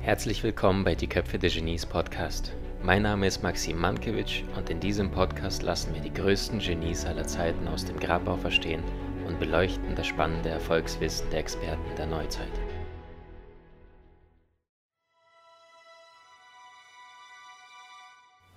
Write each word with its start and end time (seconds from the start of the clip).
Herzlich 0.00 0.42
willkommen 0.42 0.84
bei 0.84 0.94
Die 0.94 1.06
Köpfe 1.06 1.38
der 1.38 1.48
Genies 1.48 1.86
Podcast. 1.86 2.52
Mein 2.82 3.00
Name 3.00 3.26
ist 3.26 3.42
Maxim 3.42 3.78
Mankewitsch 3.78 4.42
und 4.58 4.68
in 4.68 4.78
diesem 4.78 5.10
Podcast 5.10 5.62
lassen 5.62 5.94
wir 5.94 6.02
die 6.02 6.12
größten 6.12 6.58
Genies 6.58 7.06
aller 7.06 7.26
Zeiten 7.26 7.66
aus 7.66 7.86
dem 7.86 7.98
Grabau 7.98 8.36
verstehen 8.36 8.82
und 9.26 9.40
beleuchten 9.40 9.94
das 9.96 10.06
spannende 10.06 10.50
Erfolgswissen 10.50 11.30
der 11.30 11.40
Experten 11.40 11.96
der 11.96 12.06
Neuzeit. 12.08 12.52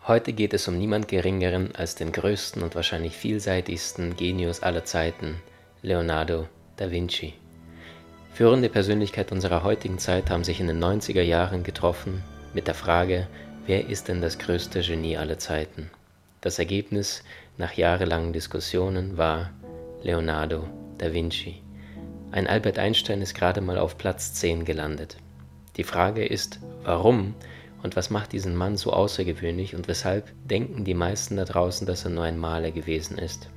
Heute 0.06 0.34
geht 0.34 0.54
es 0.54 0.68
um 0.68 0.78
niemand 0.78 1.08
Geringeren 1.08 1.74
als 1.74 1.96
den 1.96 2.12
größten 2.12 2.62
und 2.64 2.76
wahrscheinlich 2.76 3.16
vielseitigsten 3.16 4.18
Genius 4.18 4.62
aller 4.62 4.84
Zeiten, 4.84 5.42
Leonardo 5.82 6.50
da 6.78 6.92
Vinci. 6.92 7.34
Führende 8.34 8.70
Persönlichkeiten 8.70 9.36
unserer 9.36 9.64
heutigen 9.64 10.00
Zeit 10.00 10.30
haben 10.30 10.44
sich 10.44 10.60
in 10.60 10.68
den 10.68 10.84
90er 10.84 11.22
Jahren 11.22 11.64
getroffen 11.64 12.24
mit 12.54 12.68
der 12.68 12.74
Frage, 12.74 13.28
wer 13.66 13.88
ist 13.88 14.08
denn 14.08 14.22
das 14.22 14.40
größte 14.40 14.82
Genie 14.82 15.18
aller 15.18 15.38
Zeiten? 15.38 15.92
Das 16.42 16.60
Ergebnis 16.60 17.24
nach 17.58 17.74
jahrelangen 17.74 18.34
Diskussionen 18.34 19.18
war 19.18 19.52
Leonardo 20.02 20.68
da 20.98 21.14
Vinci. 21.14 21.62
Ein 22.32 22.48
Albert 22.48 22.80
Einstein 22.80 23.22
ist 23.22 23.36
gerade 23.36 23.62
mal 23.62 23.78
auf 23.78 23.98
Platz 23.98 24.34
10 24.34 24.66
gelandet. 24.66 25.18
Die 25.78 25.84
Frage 25.84 26.26
ist, 26.26 26.60
warum 26.84 27.36
und 27.84 27.96
was 27.96 28.10
macht 28.10 28.32
diesen 28.32 28.56
Mann 28.56 28.78
so 28.78 28.92
außergewöhnlich 28.94 29.76
und 29.76 29.88
weshalb 29.88 30.32
denken 30.46 30.86
die 30.86 30.94
meisten 30.94 31.38
da 31.38 31.46
draußen, 31.46 31.86
dass 31.86 32.06
er 32.06 32.12
nur 32.12 32.24
ein 32.24 32.40
Maler 32.40 32.72
gewesen 32.72 33.18
ist? 33.18 33.50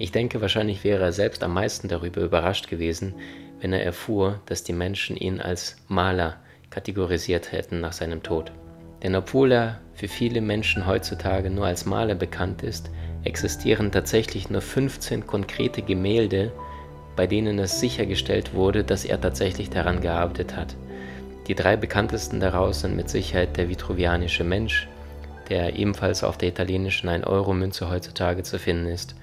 Ich 0.00 0.12
denke, 0.12 0.40
wahrscheinlich 0.40 0.82
wäre 0.82 1.04
er 1.04 1.12
selbst 1.12 1.42
am 1.42 1.52
meisten 1.52 1.86
darüber 1.86 2.22
überrascht 2.22 2.68
gewesen, 2.68 3.14
wenn 3.60 3.74
er 3.74 3.84
erfuhr, 3.84 4.40
dass 4.46 4.64
die 4.64 4.72
Menschen 4.72 5.14
ihn 5.14 5.42
als 5.42 5.76
Maler 5.88 6.38
kategorisiert 6.70 7.52
hätten 7.52 7.82
nach 7.82 7.92
seinem 7.92 8.22
Tod. 8.22 8.50
Denn 9.02 9.14
obwohl 9.14 9.52
er 9.52 9.78
für 9.92 10.08
viele 10.08 10.40
Menschen 10.40 10.86
heutzutage 10.86 11.50
nur 11.50 11.66
als 11.66 11.84
Maler 11.84 12.14
bekannt 12.14 12.62
ist, 12.62 12.90
existieren 13.24 13.92
tatsächlich 13.92 14.48
nur 14.48 14.62
15 14.62 15.26
konkrete 15.26 15.82
Gemälde, 15.82 16.50
bei 17.14 17.26
denen 17.26 17.58
es 17.58 17.78
sichergestellt 17.78 18.54
wurde, 18.54 18.84
dass 18.84 19.04
er 19.04 19.20
tatsächlich 19.20 19.68
daran 19.68 20.00
gearbeitet 20.00 20.56
hat. 20.56 20.76
Die 21.46 21.54
drei 21.54 21.76
bekanntesten 21.76 22.40
daraus 22.40 22.80
sind 22.80 22.96
mit 22.96 23.10
Sicherheit 23.10 23.58
der 23.58 23.68
vitruvianische 23.68 24.44
Mensch, 24.44 24.88
der 25.50 25.76
ebenfalls 25.76 26.24
auf 26.24 26.38
der 26.38 26.48
italienischen 26.48 27.10
1-Euro-Münze 27.10 27.90
heutzutage 27.90 28.42
zu 28.44 28.58
finden 28.58 28.86
ist, 28.86 29.14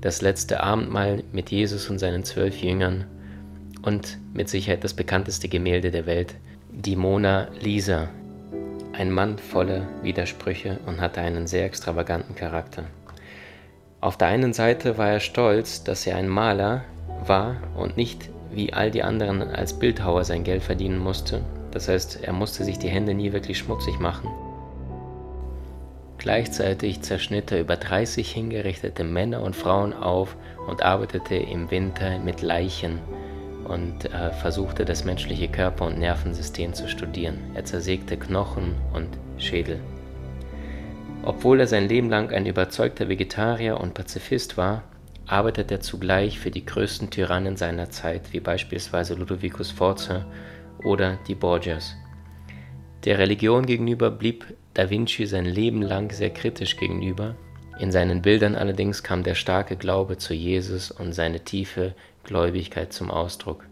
das 0.00 0.22
letzte 0.22 0.62
Abendmahl 0.62 1.22
mit 1.32 1.50
Jesus 1.50 1.90
und 1.90 1.98
seinen 1.98 2.24
zwölf 2.24 2.62
Jüngern 2.62 3.04
und 3.82 4.18
mit 4.32 4.48
Sicherheit 4.48 4.84
das 4.84 4.94
bekannteste 4.94 5.48
Gemälde 5.48 5.90
der 5.90 6.06
Welt, 6.06 6.34
die 6.70 6.96
Mona 6.96 7.48
Lisa. 7.60 8.08
Ein 8.92 9.10
Mann 9.10 9.38
voller 9.38 9.88
Widersprüche 10.02 10.78
und 10.86 11.00
hatte 11.00 11.20
einen 11.20 11.46
sehr 11.46 11.64
extravaganten 11.64 12.34
Charakter. 12.34 12.84
Auf 14.00 14.16
der 14.16 14.28
einen 14.28 14.52
Seite 14.52 14.98
war 14.98 15.10
er 15.10 15.20
stolz, 15.20 15.84
dass 15.84 16.06
er 16.06 16.16
ein 16.16 16.28
Maler 16.28 16.84
war 17.26 17.56
und 17.76 17.96
nicht 17.96 18.30
wie 18.52 18.72
all 18.72 18.90
die 18.90 19.02
anderen 19.02 19.42
als 19.42 19.78
Bildhauer 19.78 20.24
sein 20.24 20.44
Geld 20.44 20.62
verdienen 20.62 20.98
musste. 20.98 21.42
Das 21.70 21.88
heißt, 21.88 22.20
er 22.22 22.32
musste 22.32 22.64
sich 22.64 22.78
die 22.78 22.88
Hände 22.88 23.14
nie 23.14 23.32
wirklich 23.32 23.58
schmutzig 23.58 23.98
machen. 24.00 24.28
Gleichzeitig 26.20 27.00
zerschnitt 27.00 27.50
er 27.50 27.60
über 27.60 27.76
30 27.76 28.30
hingerichtete 28.30 29.04
Männer 29.04 29.40
und 29.40 29.56
Frauen 29.56 29.94
auf 29.94 30.36
und 30.68 30.82
arbeitete 30.82 31.34
im 31.34 31.70
Winter 31.70 32.18
mit 32.18 32.42
Leichen 32.42 32.98
und 33.64 34.04
äh, 34.04 34.30
versuchte 34.30 34.84
das 34.84 35.06
menschliche 35.06 35.48
Körper- 35.48 35.86
und 35.86 35.98
Nervensystem 35.98 36.74
zu 36.74 36.88
studieren. 36.88 37.38
Er 37.54 37.64
zersägte 37.64 38.18
Knochen 38.18 38.74
und 38.92 39.08
Schädel. 39.38 39.80
Obwohl 41.22 41.60
er 41.60 41.66
sein 41.66 41.88
Leben 41.88 42.10
lang 42.10 42.30
ein 42.32 42.44
überzeugter 42.44 43.08
Vegetarier 43.08 43.80
und 43.80 43.94
Pazifist 43.94 44.58
war, 44.58 44.82
arbeitete 45.26 45.76
er 45.76 45.80
zugleich 45.80 46.38
für 46.38 46.50
die 46.50 46.66
größten 46.66 47.08
Tyrannen 47.08 47.56
seiner 47.56 47.88
Zeit, 47.88 48.34
wie 48.34 48.40
beispielsweise 48.40 49.14
Ludovicus 49.14 49.70
Sforza 49.70 50.26
oder 50.84 51.18
die 51.28 51.34
Borgias. 51.34 51.96
Der 53.06 53.16
Religion 53.16 53.64
gegenüber 53.64 54.10
blieb 54.10 54.44
Da 54.74 54.90
Vinci 54.90 55.26
sein 55.26 55.44
Leben 55.44 55.82
lang 55.82 56.12
sehr 56.12 56.30
kritisch 56.30 56.76
gegenüber. 56.76 57.34
In 57.78 57.92
seinen 57.92 58.22
Bildern 58.22 58.54
allerdings 58.54 59.02
kam 59.02 59.22
der 59.22 59.34
starke 59.34 59.76
Glaube 59.76 60.18
zu 60.18 60.34
Jesus 60.34 60.90
und 60.90 61.12
seine 61.12 61.40
tiefe 61.40 61.94
Gläubigkeit 62.24 62.92
zum 62.92 63.10
Ausdruck. 63.10 63.66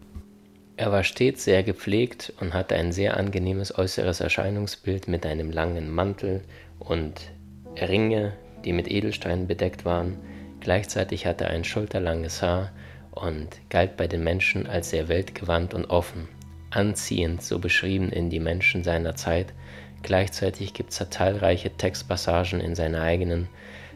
Er 0.77 0.91
war 0.91 1.03
stets 1.03 1.43
sehr 1.43 1.63
gepflegt 1.63 2.33
und 2.39 2.53
hatte 2.53 2.75
ein 2.75 2.91
sehr 2.91 3.17
angenehmes 3.17 3.77
äußeres 3.77 4.21
Erscheinungsbild 4.21 5.07
mit 5.07 5.25
einem 5.25 5.51
langen 5.51 5.93
Mantel 5.93 6.41
und 6.79 7.31
Ringe, 7.75 8.33
die 8.65 8.73
mit 8.73 8.89
Edelsteinen 8.89 9.47
bedeckt 9.47 9.85
waren. 9.85 10.17
Gleichzeitig 10.59 11.25
hatte 11.25 11.45
er 11.45 11.51
ein 11.51 11.63
schulterlanges 11.63 12.41
Haar 12.41 12.71
und 13.11 13.47
galt 13.69 13.97
bei 13.97 14.07
den 14.07 14.23
Menschen 14.23 14.67
als 14.67 14.89
sehr 14.89 15.07
weltgewandt 15.07 15.73
und 15.73 15.85
offen 15.85 16.27
anziehend, 16.71 17.41
so 17.41 17.59
beschrieben 17.59 18.09
in 18.09 18.29
die 18.29 18.39
Menschen 18.39 18.83
seiner 18.83 19.15
Zeit. 19.15 19.53
Gleichzeitig 20.01 20.73
gibt 20.73 20.91
es 20.91 21.09
zahlreiche 21.09 21.71
Textpassagen 21.71 22.61
in 22.61 22.75
seiner 22.75 23.01
eigenen 23.01 23.49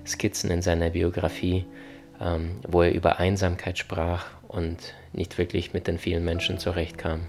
Skizzen 0.05 0.51
in 0.51 0.61
seiner 0.61 0.89
Biografie, 0.89 1.65
ähm, 2.19 2.59
wo 2.67 2.81
er 2.81 2.93
über 2.93 3.19
Einsamkeit 3.19 3.77
sprach 3.77 4.25
und 4.47 4.93
nicht 5.13 5.37
wirklich 5.37 5.73
mit 5.73 5.87
den 5.87 5.97
vielen 5.97 6.23
Menschen 6.23 6.57
zurechtkam. 6.57 7.21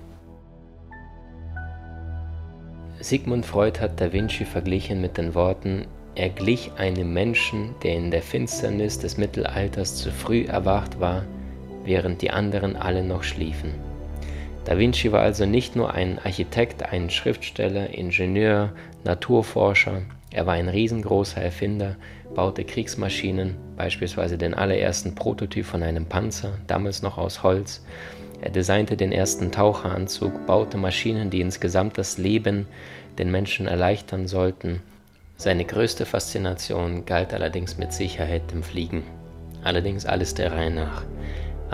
Sigmund 3.00 3.44
Freud 3.44 3.80
hat 3.80 4.00
Da 4.00 4.12
Vinci 4.12 4.44
verglichen 4.44 5.00
mit 5.00 5.18
den 5.18 5.34
Worten, 5.34 5.86
er 6.14 6.30
glich 6.30 6.72
einem 6.76 7.12
Menschen, 7.12 7.74
der 7.82 7.94
in 7.96 8.10
der 8.10 8.22
Finsternis 8.22 8.98
des 8.98 9.18
Mittelalters 9.18 9.96
zu 9.96 10.10
früh 10.10 10.44
erwacht 10.44 11.00
war, 11.00 11.24
während 11.84 12.22
die 12.22 12.30
anderen 12.30 12.76
alle 12.76 13.02
noch 13.02 13.24
schliefen. 13.24 13.74
Da 14.64 14.78
Vinci 14.78 15.12
war 15.12 15.20
also 15.20 15.44
nicht 15.47 15.76
nur 15.76 15.92
ein 15.92 16.19
Architekt, 16.19 16.82
ein 16.82 17.10
Schriftsteller, 17.10 17.91
Ingenieur, 17.91 18.72
Naturforscher, 19.04 20.02
er 20.34 20.47
war 20.47 20.54
ein 20.54 20.69
riesengroßer 20.69 21.41
Erfinder, 21.41 21.94
baute 22.34 22.64
Kriegsmaschinen, 22.64 23.54
beispielsweise 23.76 24.36
den 24.36 24.53
allerersten 24.53 25.14
Prototyp 25.14 25.64
von 25.64 25.80
einem 25.84 26.06
Panzer, 26.06 26.58
damals 26.66 27.03
noch 27.03 27.19
aus 27.19 27.44
Holz. 27.44 27.84
Er 28.41 28.50
designte 28.50 28.97
den 28.97 29.12
ersten 29.12 29.53
Taucheranzug, 29.53 30.44
baute 30.44 30.76
Maschinen, 30.76 31.30
die 31.30 31.41
insgesamt 31.41 31.98
das 31.98 32.19
Leben 32.19 32.66
den 33.16 33.30
Menschen 33.30 33.69
erleichtern 33.69 34.26
sollten. 34.26 34.82
Seine 35.36 35.64
größte 35.64 36.04
Faszination 36.04 37.06
galt 37.06 37.32
allerdings 37.32 37.78
mit 37.78 37.92
Sicherheit 37.92 38.50
dem 38.50 38.64
Fliegen. 38.64 39.04
Allerdings 39.62 40.04
alles 40.04 40.34
der 40.34 40.50
Reihe 40.50 40.72
nach. 40.72 41.04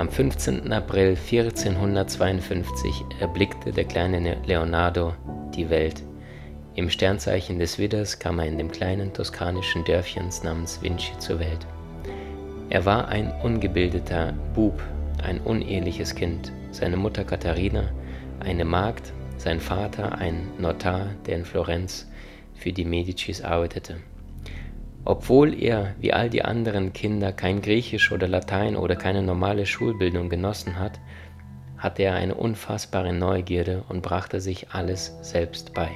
Am 0.01 0.09
15. 0.09 0.73
April 0.73 1.09
1452 1.11 3.05
erblickte 3.21 3.71
der 3.71 3.85
kleine 3.85 4.39
Leonardo 4.47 5.13
die 5.55 5.69
Welt. 5.69 6.03
Im 6.75 6.89
Sternzeichen 6.89 7.59
des 7.59 7.79
Widders 7.79 8.19
kam 8.19 8.39
er 8.39 8.47
in 8.47 8.57
dem 8.57 8.73
kleinen 8.73 9.13
toskanischen 9.13 9.85
Dörfchen 9.85 10.31
namens 10.43 10.81
Vinci 10.81 11.13
zur 11.19 11.39
Welt. 11.39 11.67
Er 12.71 12.87
war 12.87 13.09
ein 13.09 13.31
ungebildeter 13.43 14.33
Bub, 14.55 14.83
ein 15.23 15.39
uneheliches 15.39 16.15
Kind. 16.15 16.51
Seine 16.71 16.97
Mutter 16.97 17.25
Katharina, 17.25 17.91
eine 18.39 18.65
Magd, 18.65 19.13
sein 19.37 19.61
Vater 19.61 20.17
ein 20.17 20.49
Notar, 20.57 21.09
der 21.27 21.37
in 21.37 21.45
Florenz 21.45 22.09
für 22.55 22.73
die 22.73 22.87
Medicis 22.87 23.43
arbeitete. 23.43 23.97
Obwohl 25.05 25.61
er, 25.61 25.95
wie 25.99 26.13
all 26.13 26.29
die 26.29 26.45
anderen 26.45 26.93
Kinder, 26.93 27.33
kein 27.33 27.63
Griechisch 27.63 28.13
oder 28.13 28.29
Latein 28.29 28.77
oder 28.77 28.97
keine 28.97 29.23
normale 29.23 29.67
Schulbildung 29.67 30.29
genossen 30.29 30.79
hat, 30.79 31.01
hatte 31.79 32.03
er 32.03 32.15
eine 32.15 32.35
unfassbare 32.35 33.13
Neugierde 33.13 33.85
und 33.89 34.03
brachte 34.03 34.41
sich 34.41 34.71
alles 34.71 35.17
selbst 35.23 35.73
bei. 35.73 35.89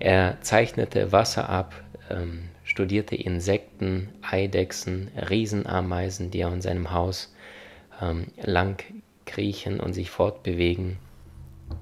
Er 0.00 0.38
zeichnete 0.40 1.12
Wasser 1.12 1.48
ab, 1.48 1.74
ähm, 2.10 2.48
studierte 2.64 3.14
Insekten, 3.14 4.08
Eidechsen, 4.22 5.10
Riesenameisen, 5.30 6.30
die 6.30 6.40
er 6.40 6.52
in 6.52 6.60
seinem 6.60 6.90
Haus 6.90 7.34
ähm, 8.02 8.26
lang 8.42 8.82
kriechen 9.24 9.78
und 9.80 9.92
sich 9.92 10.10
fortbewegen. 10.10 10.98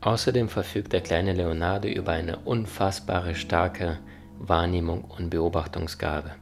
Außerdem 0.03 0.49
verfügt 0.49 0.93
der 0.93 1.01
kleine 1.01 1.33
Leonardo 1.33 1.89
über 1.89 2.13
eine 2.13 2.39
unfassbare 2.39 3.35
starke 3.35 3.99
Wahrnehmung 4.39 5.05
und 5.05 5.31
Beobachtungsgabe. 5.31 6.33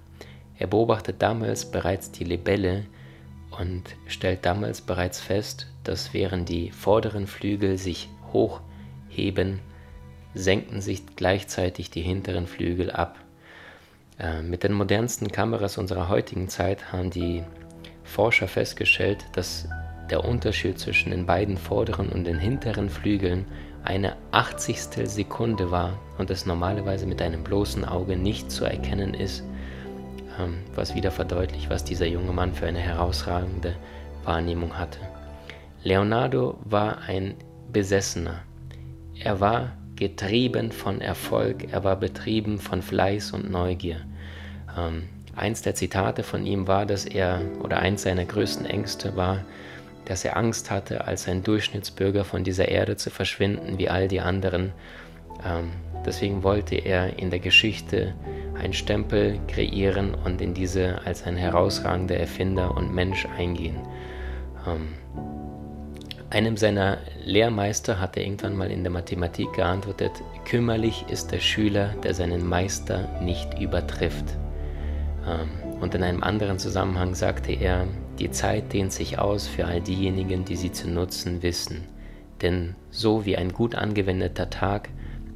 Er 0.59 0.67
beobachtet 0.67 1.23
damals 1.23 1.71
bereits 1.71 2.11
die 2.13 2.25
Libelle 2.25 2.85
und 3.59 3.83
stellt 4.07 4.45
damals 4.45 4.81
bereits 4.81 5.21
fest, 5.21 5.67
dass 5.85 6.15
während 6.15 6.49
die 6.49 6.71
vorderen 6.71 7.27
Flügel 7.27 7.79
sich 7.79 8.09
hochheben, 8.33 9.61
senken 10.35 10.81
sich 10.81 11.05
gleichzeitig 11.17 11.91
die 11.91 12.03
hinteren 12.03 12.47
Flügel 12.47 12.91
ab. 12.91 13.19
Äh, 14.19 14.43
mit 14.43 14.63
den 14.63 14.73
modernsten 14.73 15.29
Kameras 15.29 15.79
unserer 15.79 16.09
heutigen 16.09 16.49
Zeit 16.49 16.93
haben 16.93 17.11
die 17.11 17.43
Forscher 18.05 18.49
festgestellt, 18.49 19.25
dass 19.33 19.69
der 20.11 20.25
Unterschied 20.25 20.79
zwischen 20.79 21.11
den 21.11 21.27
beiden 21.27 21.57
vorderen 21.57 22.09
und 22.09 22.25
den 22.25 22.39
hinteren 22.39 22.89
Flügeln 22.89 23.47
eine 23.85 24.17
Achtzigstel 24.31 25.07
Sekunde 25.07 25.71
war 25.71 25.99
und 26.19 26.31
es 26.31 26.47
normalerweise 26.47 27.07
mit 27.07 27.21
einem 27.21 27.43
bloßen 27.43 27.85
Auge 27.85 28.17
nicht 28.17 28.51
zu 28.51 28.65
erkennen 28.65 29.15
ist, 29.15 29.43
ähm, 30.39 30.59
was 30.75 30.95
wieder 30.95 31.11
verdeutlicht, 31.11 31.69
was 31.71 31.85
dieser 31.85 32.07
junge 32.07 32.33
Mann 32.33 32.55
für 32.55 32.67
eine 32.67 32.79
herausragende 32.79 33.75
Wahrnehmung 34.25 34.79
hatte. 34.79 34.99
Leonardo 35.83 36.59
war 36.65 36.99
ein 37.09 37.35
Besessener. 37.73 38.41
Er 39.19 39.41
war 39.41 39.73
getrieben 39.97 40.73
von 40.73 41.01
Erfolg, 41.01 41.73
er 41.73 41.85
war 41.85 41.97
betrieben 41.97 42.59
von 42.59 42.83
Fleiß 42.83 43.33
und 43.33 43.51
Neugier. 43.51 44.01
Ähm, 44.77 45.09
eins 45.35 45.63
der 45.63 45.75
Zitate 45.75 46.23
von 46.23 46.47
ihm 46.47 46.67
war, 46.67 46.87
dass 46.87 47.05
er, 47.05 47.43
oder 47.61 47.79
eins 47.79 48.03
seiner 48.03 48.25
größten 48.25 48.67
Ängste 48.67 49.17
war, 49.17 49.45
dass 50.13 50.27
er 50.27 50.37
Angst 50.37 50.71
hatte, 50.71 51.07
als 51.07 51.27
ein 51.27 51.43
Durchschnittsbürger 51.43 52.27
von 52.27 52.45
dieser 52.45 52.69
Erde 52.69 52.97
zu 52.97 53.09
verschwinden, 53.09 53.79
wie 53.79 53.89
all 53.89 54.09
die 54.09 54.21
anderen. 54.21 54.73
Ähm, 55.43 55.71
deswegen 56.05 56.43
wollte 56.43 56.75
er 56.75 57.19
in 57.19 57.31
der 57.31 57.39
Geschichte 57.39 58.13
einen 58.61 58.75
Stempel 58.75 59.41
kreieren 59.49 60.15
und 60.15 60.43
in 60.43 60.53
diese 60.53 61.01
als 61.07 61.23
ein 61.23 61.39
herausragender 61.39 62.15
Erfinder 62.15 62.77
und 62.77 62.95
Mensch 62.95 63.27
eingehen. 63.39 63.79
Ähm, 64.67 64.89
einem 66.29 66.59
seiner 66.59 66.99
Lehrmeister 67.25 67.99
hat 67.99 68.19
er 68.19 68.25
irgendwann 68.25 68.55
mal 68.55 68.71
in 68.71 68.83
der 68.83 68.93
Mathematik 68.93 69.51
geantwortet, 69.55 70.13
kümmerlich 70.45 71.07
ist 71.09 71.33
der 71.33 71.41
Schüler, 71.41 71.95
der 72.05 72.13
seinen 72.13 72.47
Meister 72.47 73.09
nicht 73.23 73.59
übertrifft. 73.59 74.27
Ähm, 75.27 75.49
und 75.81 75.95
in 75.95 76.03
einem 76.03 76.23
anderen 76.23 76.59
Zusammenhang 76.59 77.15
sagte 77.15 77.53
er, 77.53 77.87
die 78.19 78.31
Zeit 78.31 78.73
dehnt 78.73 78.93
sich 78.93 79.19
aus 79.19 79.49
für 79.49 79.67
all 79.67 79.81
diejenigen, 79.81 80.45
die 80.45 80.57
sie 80.57 80.73
zu 80.73 80.89
nutzen 80.89 81.43
wissen. 81.43 81.89
Denn 82.41 82.75
so 82.91 83.25
wie 83.25 83.37
ein 83.37 83.53
gut 83.53 83.75
angewendeter 83.75 84.51
Tag 84.51 84.89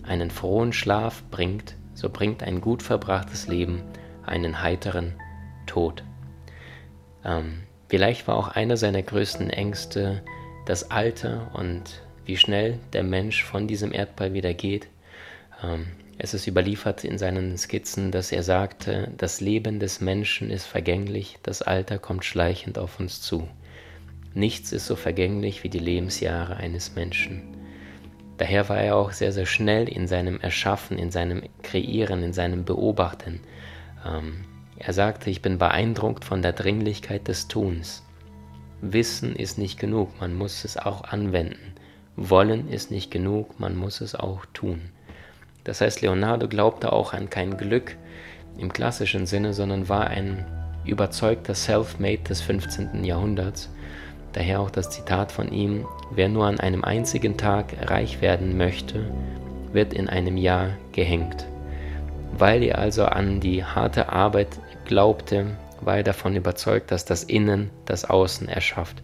einen 0.02 0.30
frohen 0.30 0.72
Schlaf 0.72 1.22
bringt, 1.30 1.76
so 1.94 2.10
bringt 2.10 2.42
ein 2.42 2.60
gut 2.60 2.82
verbrachtes 2.82 3.48
Leben 3.48 3.82
einen 4.24 4.62
heiteren 4.62 5.14
Tod. 5.66 6.04
Ähm, 7.24 7.62
vielleicht 7.88 8.28
war 8.28 8.36
auch 8.36 8.48
einer 8.48 8.76
seiner 8.76 9.02
größten 9.02 9.50
Ängste 9.50 10.22
das 10.66 10.90
Alter 10.90 11.50
und 11.54 12.02
wie 12.24 12.36
schnell 12.36 12.78
der 12.92 13.04
Mensch 13.04 13.44
von 13.44 13.66
diesem 13.68 13.92
Erdball 13.92 14.32
wieder 14.32 14.52
geht. 14.52 14.88
Ähm, 15.62 15.86
es 16.18 16.32
ist 16.32 16.46
überliefert 16.46 17.04
in 17.04 17.18
seinen 17.18 17.58
Skizzen, 17.58 18.10
dass 18.10 18.32
er 18.32 18.42
sagte, 18.42 19.12
das 19.18 19.40
Leben 19.40 19.80
des 19.80 20.00
Menschen 20.00 20.50
ist 20.50 20.64
vergänglich, 20.64 21.38
das 21.42 21.60
Alter 21.60 21.98
kommt 21.98 22.24
schleichend 22.24 22.78
auf 22.78 22.98
uns 22.98 23.20
zu. 23.20 23.48
Nichts 24.32 24.72
ist 24.72 24.86
so 24.86 24.96
vergänglich 24.96 25.62
wie 25.62 25.68
die 25.68 25.78
Lebensjahre 25.78 26.56
eines 26.56 26.94
Menschen. 26.94 27.42
Daher 28.38 28.68
war 28.68 28.78
er 28.78 28.96
auch 28.96 29.12
sehr, 29.12 29.32
sehr 29.32 29.46
schnell 29.46 29.88
in 29.88 30.06
seinem 30.06 30.40
Erschaffen, 30.40 30.98
in 30.98 31.10
seinem 31.10 31.42
Kreieren, 31.62 32.22
in 32.22 32.32
seinem 32.32 32.64
Beobachten. 32.64 33.40
Ähm, 34.06 34.44
er 34.78 34.92
sagte, 34.92 35.30
ich 35.30 35.40
bin 35.40 35.58
beeindruckt 35.58 36.24
von 36.24 36.42
der 36.42 36.52
Dringlichkeit 36.52 37.28
des 37.28 37.48
Tuns. 37.48 38.02
Wissen 38.82 39.34
ist 39.34 39.56
nicht 39.56 39.78
genug, 39.78 40.20
man 40.20 40.34
muss 40.34 40.64
es 40.64 40.76
auch 40.76 41.04
anwenden. 41.04 41.74
Wollen 42.14 42.68
ist 42.68 42.90
nicht 42.90 43.10
genug, 43.10 43.58
man 43.58 43.74
muss 43.74 44.02
es 44.02 44.14
auch 44.14 44.44
tun. 44.52 44.90
Das 45.66 45.80
heißt, 45.80 46.00
Leonardo 46.00 46.46
glaubte 46.46 46.92
auch 46.92 47.12
an 47.12 47.28
kein 47.28 47.56
Glück 47.56 47.96
im 48.56 48.72
klassischen 48.72 49.26
Sinne, 49.26 49.52
sondern 49.52 49.88
war 49.88 50.06
ein 50.06 50.46
überzeugter 50.84 51.56
Self-Made 51.56 52.22
des 52.22 52.40
15. 52.40 53.02
Jahrhunderts. 53.02 53.68
Daher 54.32 54.60
auch 54.60 54.70
das 54.70 54.90
Zitat 54.90 55.32
von 55.32 55.50
ihm, 55.50 55.84
wer 56.12 56.28
nur 56.28 56.46
an 56.46 56.60
einem 56.60 56.84
einzigen 56.84 57.36
Tag 57.36 57.74
reich 57.90 58.20
werden 58.20 58.56
möchte, 58.56 59.10
wird 59.72 59.92
in 59.92 60.08
einem 60.08 60.36
Jahr 60.36 60.68
gehängt. 60.92 61.46
Weil 62.38 62.62
er 62.62 62.78
also 62.78 63.04
an 63.04 63.40
die 63.40 63.64
harte 63.64 64.10
Arbeit 64.10 64.60
glaubte, 64.84 65.56
war 65.80 65.96
er 65.96 66.04
davon 66.04 66.36
überzeugt, 66.36 66.92
dass 66.92 67.04
das 67.04 67.24
Innen 67.24 67.70
das 67.86 68.04
Außen 68.04 68.48
erschafft. 68.48 69.02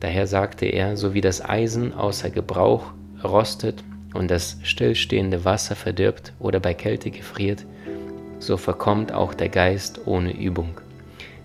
Daher 0.00 0.26
sagte 0.26 0.64
er, 0.64 0.96
so 0.96 1.12
wie 1.12 1.20
das 1.20 1.44
Eisen 1.44 1.92
außer 1.92 2.30
Gebrauch 2.30 2.86
rostet 3.22 3.84
und 4.14 4.30
das 4.30 4.56
stillstehende 4.62 5.44
Wasser 5.44 5.76
verdirbt 5.76 6.32
oder 6.38 6.60
bei 6.60 6.72
Kälte 6.72 7.10
gefriert, 7.10 7.66
so 8.38 8.56
verkommt 8.56 9.12
auch 9.12 9.34
der 9.34 9.48
Geist 9.48 10.06
ohne 10.06 10.32
Übung. 10.32 10.80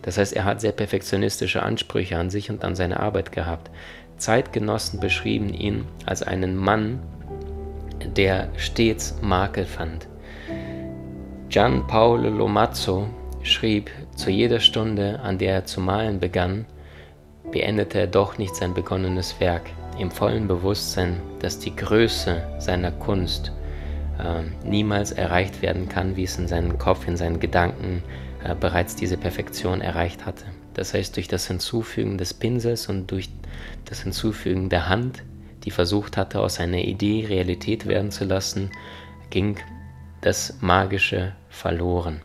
Das 0.03 0.17
heißt, 0.17 0.33
er 0.33 0.45
hat 0.45 0.61
sehr 0.61 0.71
perfektionistische 0.71 1.61
Ansprüche 1.61 2.17
an 2.17 2.29
sich 2.29 2.49
und 2.49 2.63
an 2.63 2.75
seine 2.75 2.99
Arbeit 2.99 3.31
gehabt. 3.31 3.69
Zeitgenossen 4.17 4.99
beschrieben 4.99 5.53
ihn 5.53 5.85
als 6.05 6.23
einen 6.23 6.55
Mann, 6.55 6.99
der 8.15 8.49
stets 8.57 9.15
Makel 9.21 9.65
fand. 9.65 10.07
Gian 11.49 11.87
Paolo 11.87 12.29
Lomazzo 12.29 13.09
schrieb, 13.43 13.89
zu 14.15 14.29
jeder 14.29 14.59
Stunde, 14.59 15.19
an 15.21 15.37
der 15.37 15.53
er 15.53 15.65
zu 15.65 15.81
malen 15.81 16.19
begann, 16.19 16.65
beendete 17.51 17.99
er 17.99 18.07
doch 18.07 18.37
nicht 18.37 18.55
sein 18.55 18.73
begonnenes 18.73 19.39
Werk 19.39 19.63
im 19.99 20.11
vollen 20.11 20.47
Bewusstsein, 20.47 21.21
dass 21.39 21.59
die 21.59 21.75
Größe 21.75 22.41
seiner 22.59 22.91
Kunst 22.91 23.51
äh, 24.17 24.67
niemals 24.67 25.11
erreicht 25.11 25.61
werden 25.61 25.89
kann, 25.89 26.15
wie 26.15 26.23
es 26.23 26.37
in 26.37 26.47
seinem 26.47 26.77
Kopf, 26.77 27.07
in 27.07 27.17
seinen 27.17 27.39
Gedanken 27.39 28.03
äh, 28.43 28.55
bereits 28.55 28.95
diese 28.95 29.17
Perfektion 29.17 29.81
erreicht 29.81 30.25
hatte. 30.25 30.45
Das 30.73 30.93
heißt, 30.93 31.15
durch 31.15 31.27
das 31.27 31.47
Hinzufügen 31.47 32.17
des 32.17 32.33
Pinsels 32.33 32.87
und 32.87 33.11
durch 33.11 33.29
das 33.85 34.03
Hinzufügen 34.03 34.69
der 34.69 34.87
Hand, 34.87 35.23
die 35.65 35.71
versucht 35.71 36.15
hatte, 36.15 36.39
aus 36.39 36.59
einer 36.59 36.77
Idee 36.77 37.25
Realität 37.27 37.85
werden 37.85 38.11
zu 38.11 38.23
lassen, 38.23 38.71
ging 39.29 39.57
das 40.21 40.57
Magische 40.61 41.33
verloren. 41.49 42.21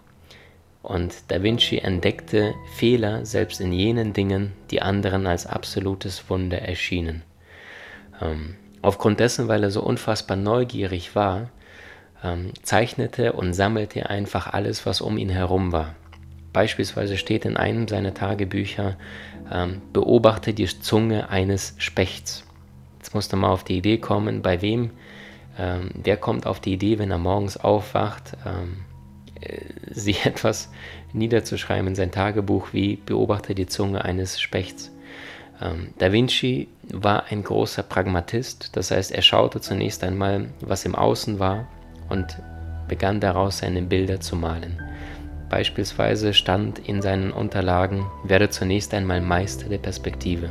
Und 0.82 1.14
Da 1.28 1.42
Vinci 1.42 1.78
entdeckte 1.78 2.54
Fehler 2.76 3.24
selbst 3.24 3.60
in 3.60 3.72
jenen 3.72 4.12
Dingen, 4.12 4.52
die 4.70 4.82
anderen 4.82 5.26
als 5.26 5.46
absolutes 5.46 6.28
Wunder 6.28 6.60
erschienen. 6.60 7.22
Ähm, 8.20 8.56
aufgrund 8.82 9.20
dessen, 9.20 9.48
weil 9.48 9.62
er 9.62 9.70
so 9.70 9.82
unfassbar 9.82 10.36
neugierig 10.36 11.14
war, 11.14 11.50
ähm, 12.22 12.52
zeichnete 12.62 13.32
und 13.32 13.52
sammelte 13.52 14.08
einfach 14.08 14.52
alles, 14.52 14.86
was 14.86 15.00
um 15.00 15.18
ihn 15.18 15.30
herum 15.30 15.72
war. 15.72 15.94
Beispielsweise 16.52 17.16
steht 17.16 17.44
in 17.44 17.56
einem 17.56 17.88
seiner 17.88 18.14
Tagebücher, 18.14 18.96
ähm, 19.52 19.82
beobachte 19.92 20.54
die 20.54 20.66
Zunge 20.66 21.28
eines 21.28 21.74
Spechts. 21.78 22.44
Jetzt 22.98 23.14
musste 23.14 23.36
mal 23.36 23.50
auf 23.50 23.64
die 23.64 23.76
Idee 23.76 23.98
kommen, 23.98 24.40
bei 24.40 24.62
wem, 24.62 24.90
ähm, 25.58 25.90
wer 25.94 26.16
kommt 26.16 26.46
auf 26.46 26.60
die 26.60 26.72
Idee, 26.72 26.98
wenn 26.98 27.10
er 27.10 27.18
morgens 27.18 27.56
aufwacht, 27.56 28.36
ähm, 28.46 28.84
äh, 29.40 29.58
sie 29.90 30.16
etwas 30.24 30.70
niederzuschreiben 31.12 31.88
in 31.88 31.94
sein 31.94 32.10
Tagebuch 32.10 32.68
wie 32.72 32.96
beobachte 32.96 33.54
die 33.54 33.66
Zunge 33.66 34.04
eines 34.04 34.40
Spechts. 34.40 34.90
Ähm, 35.60 35.88
da 35.98 36.12
Vinci 36.12 36.68
war 36.92 37.24
ein 37.30 37.42
großer 37.42 37.82
Pragmatist, 37.82 38.76
das 38.76 38.90
heißt, 38.90 39.12
er 39.12 39.22
schaute 39.22 39.60
zunächst 39.60 40.04
einmal, 40.04 40.48
was 40.60 40.84
im 40.84 40.94
Außen 40.94 41.38
war 41.38 41.66
und 42.08 42.38
begann 42.88 43.20
daraus 43.20 43.58
seine 43.58 43.82
Bilder 43.82 44.20
zu 44.20 44.36
malen. 44.36 44.80
Beispielsweise 45.48 46.34
stand 46.34 46.78
in 46.78 47.02
seinen 47.02 47.30
Unterlagen, 47.30 48.06
werde 48.24 48.48
zunächst 48.50 48.92
einmal 48.94 49.20
Meister 49.20 49.68
der 49.68 49.78
Perspektive. 49.78 50.48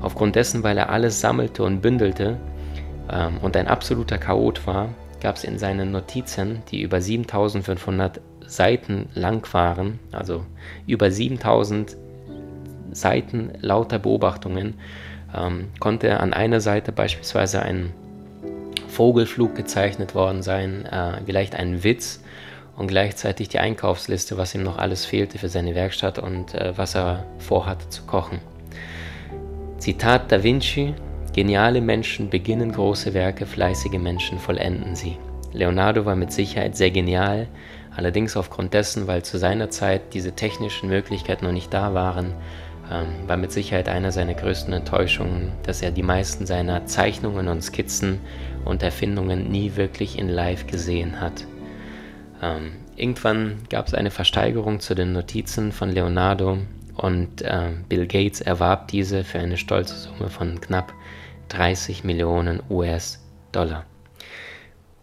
Aufgrund 0.00 0.36
dessen, 0.36 0.62
weil 0.62 0.78
er 0.78 0.90
alles 0.90 1.20
sammelte 1.20 1.62
und 1.62 1.80
bündelte 1.80 2.38
ähm, 3.10 3.38
und 3.38 3.56
ein 3.56 3.66
absoluter 3.66 4.18
Chaot 4.18 4.66
war, 4.66 4.90
gab 5.20 5.36
es 5.36 5.44
in 5.44 5.58
seinen 5.58 5.90
Notizen, 5.90 6.62
die 6.70 6.82
über 6.82 7.00
7500 7.00 8.20
Seiten 8.46 9.08
lang 9.14 9.50
waren, 9.54 9.98
also 10.12 10.44
über 10.86 11.10
7000 11.10 11.96
Seiten 12.92 13.52
lauter 13.60 13.98
Beobachtungen 13.98 14.74
ähm, 15.36 15.68
konnte 15.80 16.20
an 16.20 16.32
einer 16.32 16.60
Seite 16.60 16.92
beispielsweise 16.92 17.62
ein 17.62 17.92
Vogelflug 18.88 19.54
gezeichnet 19.54 20.14
worden 20.14 20.42
sein, 20.42 20.86
äh, 20.86 21.20
vielleicht 21.26 21.54
ein 21.54 21.82
Witz 21.82 22.20
und 22.76 22.86
gleichzeitig 22.86 23.48
die 23.48 23.58
Einkaufsliste, 23.58 24.38
was 24.38 24.54
ihm 24.54 24.62
noch 24.62 24.78
alles 24.78 25.04
fehlte 25.04 25.38
für 25.38 25.48
seine 25.48 25.74
Werkstatt 25.74 26.18
und 26.18 26.54
äh, 26.54 26.76
was 26.76 26.94
er 26.94 27.24
vorhatte 27.38 27.88
zu 27.88 28.04
kochen. 28.04 28.40
Zitat 29.78 30.30
Da 30.32 30.42
Vinci, 30.42 30.94
geniale 31.32 31.80
Menschen 31.80 32.30
beginnen 32.30 32.72
große 32.72 33.12
Werke, 33.14 33.46
fleißige 33.46 33.98
Menschen 33.98 34.38
vollenden 34.38 34.94
sie. 34.94 35.18
Leonardo 35.52 36.04
war 36.04 36.16
mit 36.16 36.32
Sicherheit 36.32 36.76
sehr 36.76 36.90
genial, 36.90 37.48
allerdings 37.96 38.36
aufgrund 38.36 38.74
dessen, 38.74 39.06
weil 39.06 39.22
zu 39.22 39.38
seiner 39.38 39.70
Zeit 39.70 40.14
diese 40.14 40.32
technischen 40.32 40.88
Möglichkeiten 40.88 41.44
noch 41.44 41.52
nicht 41.52 41.72
da 41.72 41.94
waren, 41.94 42.34
ähm, 42.90 43.26
war 43.26 43.36
mit 43.36 43.52
Sicherheit 43.52 43.88
einer 43.88 44.12
seiner 44.12 44.34
größten 44.34 44.72
Enttäuschungen, 44.72 45.52
dass 45.62 45.82
er 45.82 45.90
die 45.90 46.02
meisten 46.02 46.46
seiner 46.46 46.86
Zeichnungen 46.86 47.48
und 47.48 47.62
Skizzen 47.62 48.20
und 48.64 48.82
Erfindungen 48.82 49.50
nie 49.50 49.76
wirklich 49.76 50.18
in 50.18 50.28
Live 50.28 50.66
gesehen 50.66 51.20
hat. 51.20 51.46
Ähm, 52.42 52.72
irgendwann 52.96 53.58
gab 53.70 53.86
es 53.86 53.94
eine 53.94 54.10
Versteigerung 54.10 54.80
zu 54.80 54.94
den 54.94 55.12
Notizen 55.12 55.72
von 55.72 55.90
Leonardo 55.90 56.58
und 56.96 57.42
äh, 57.42 57.70
Bill 57.88 58.06
Gates 58.06 58.40
erwarb 58.40 58.88
diese 58.88 59.24
für 59.24 59.38
eine 59.38 59.56
stolze 59.56 59.96
Summe 59.96 60.28
von 60.28 60.60
knapp 60.60 60.92
30 61.48 62.04
Millionen 62.04 62.62
US-Dollar. 62.70 63.84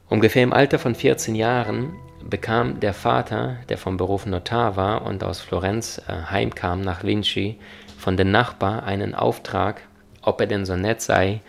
Ungefähr 0.10 0.44
im 0.44 0.54
Alter 0.54 0.78
von 0.80 0.96
14 0.96 1.36
Jahren 1.36 1.94
bekam 2.30 2.80
der 2.80 2.94
Vater, 2.94 3.58
der 3.70 3.78
vom 3.78 3.98
Beruf 3.98 4.26
Notar 4.26 4.76
war 4.76 5.04
und 5.04 5.24
aus 5.24 5.42
Florenz 5.42 6.02
äh, 6.08 6.14
heimkam 6.30 6.82
nach 6.82 7.04
Vinci, 7.04 7.60
von 7.98 8.18
den 8.18 8.32
Nachbarn 8.32 8.80
einen 8.82 9.16
Auftrag, 9.16 9.82
ob 10.22 10.42
er 10.42 10.48
denn 10.48 10.66
so 10.66 10.76
nett 10.76 11.02
sei, 11.02 11.42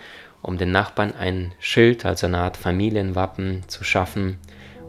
um 0.42 0.58
den 0.58 0.70
Nachbarn 0.70 1.14
ein 1.14 1.52
Schild, 1.60 2.04
also 2.04 2.26
eine 2.26 2.38
Art 2.38 2.56
Familienwappen 2.56 3.62
zu 3.68 3.84
schaffen 3.84 4.38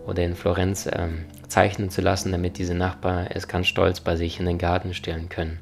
oder 0.06 0.24
in 0.24 0.36
Florenz 0.36 0.88
äh, 0.88 1.08
zeichnen 1.48 1.90
zu 1.90 2.02
lassen, 2.02 2.32
damit 2.32 2.58
diese 2.58 2.74
Nachbarn 2.74 3.28
es 3.28 3.48
ganz 3.48 3.68
stolz 3.68 4.00
bei 4.00 4.16
sich 4.16 4.40
in 4.40 4.46
den 4.46 4.58
Garten 4.58 4.94
stellen 4.94 5.30
können. 5.30 5.60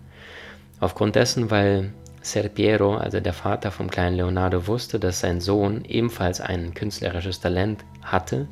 Aufgrund 0.79 1.15
dessen, 1.15 1.51
weil 1.51 1.91
Ser 2.23 2.49
Piero, 2.49 2.95
also 2.95 3.19
der 3.19 3.33
Vater 3.33 3.71
vom 3.71 3.89
kleinen 3.89 4.15
Leonardo, 4.15 4.67
wusste, 4.67 4.99
dass 4.99 5.19
sein 5.19 5.41
Sohn 5.41 5.83
ebenfalls 5.85 6.39
ein 6.39 6.73
künstlerisches 6.73 7.39
Talent 7.39 7.83
hatte, 8.03 8.47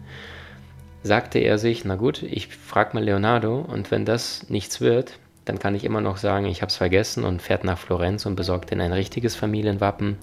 sagte 1.03 1.39
er 1.39 1.57
sich, 1.57 1.85
na 1.85 1.95
gut, 1.95 2.23
ich 2.23 2.47
frage 2.47 2.93
mal 2.93 3.03
Leonardo 3.03 3.59
und 3.59 3.91
wenn 3.91 4.05
das 4.05 4.49
nichts 4.49 4.81
wird, 4.81 5.19
dann 5.45 5.59
kann 5.59 5.75
ich 5.75 5.83
immer 5.83 6.01
noch 6.01 6.17
sagen, 6.17 6.45
ich 6.45 6.61
habe 6.61 6.69
es 6.69 6.75
vergessen 6.75 7.23
und 7.23 7.41
fährt 7.41 7.63
nach 7.63 7.77
Florenz 7.77 8.25
und 8.25 8.35
besorgt 8.35 8.71
ihn 8.71 8.81
ein 8.81 8.93
richtiges 8.93 9.35
Familienwappen. 9.35 10.17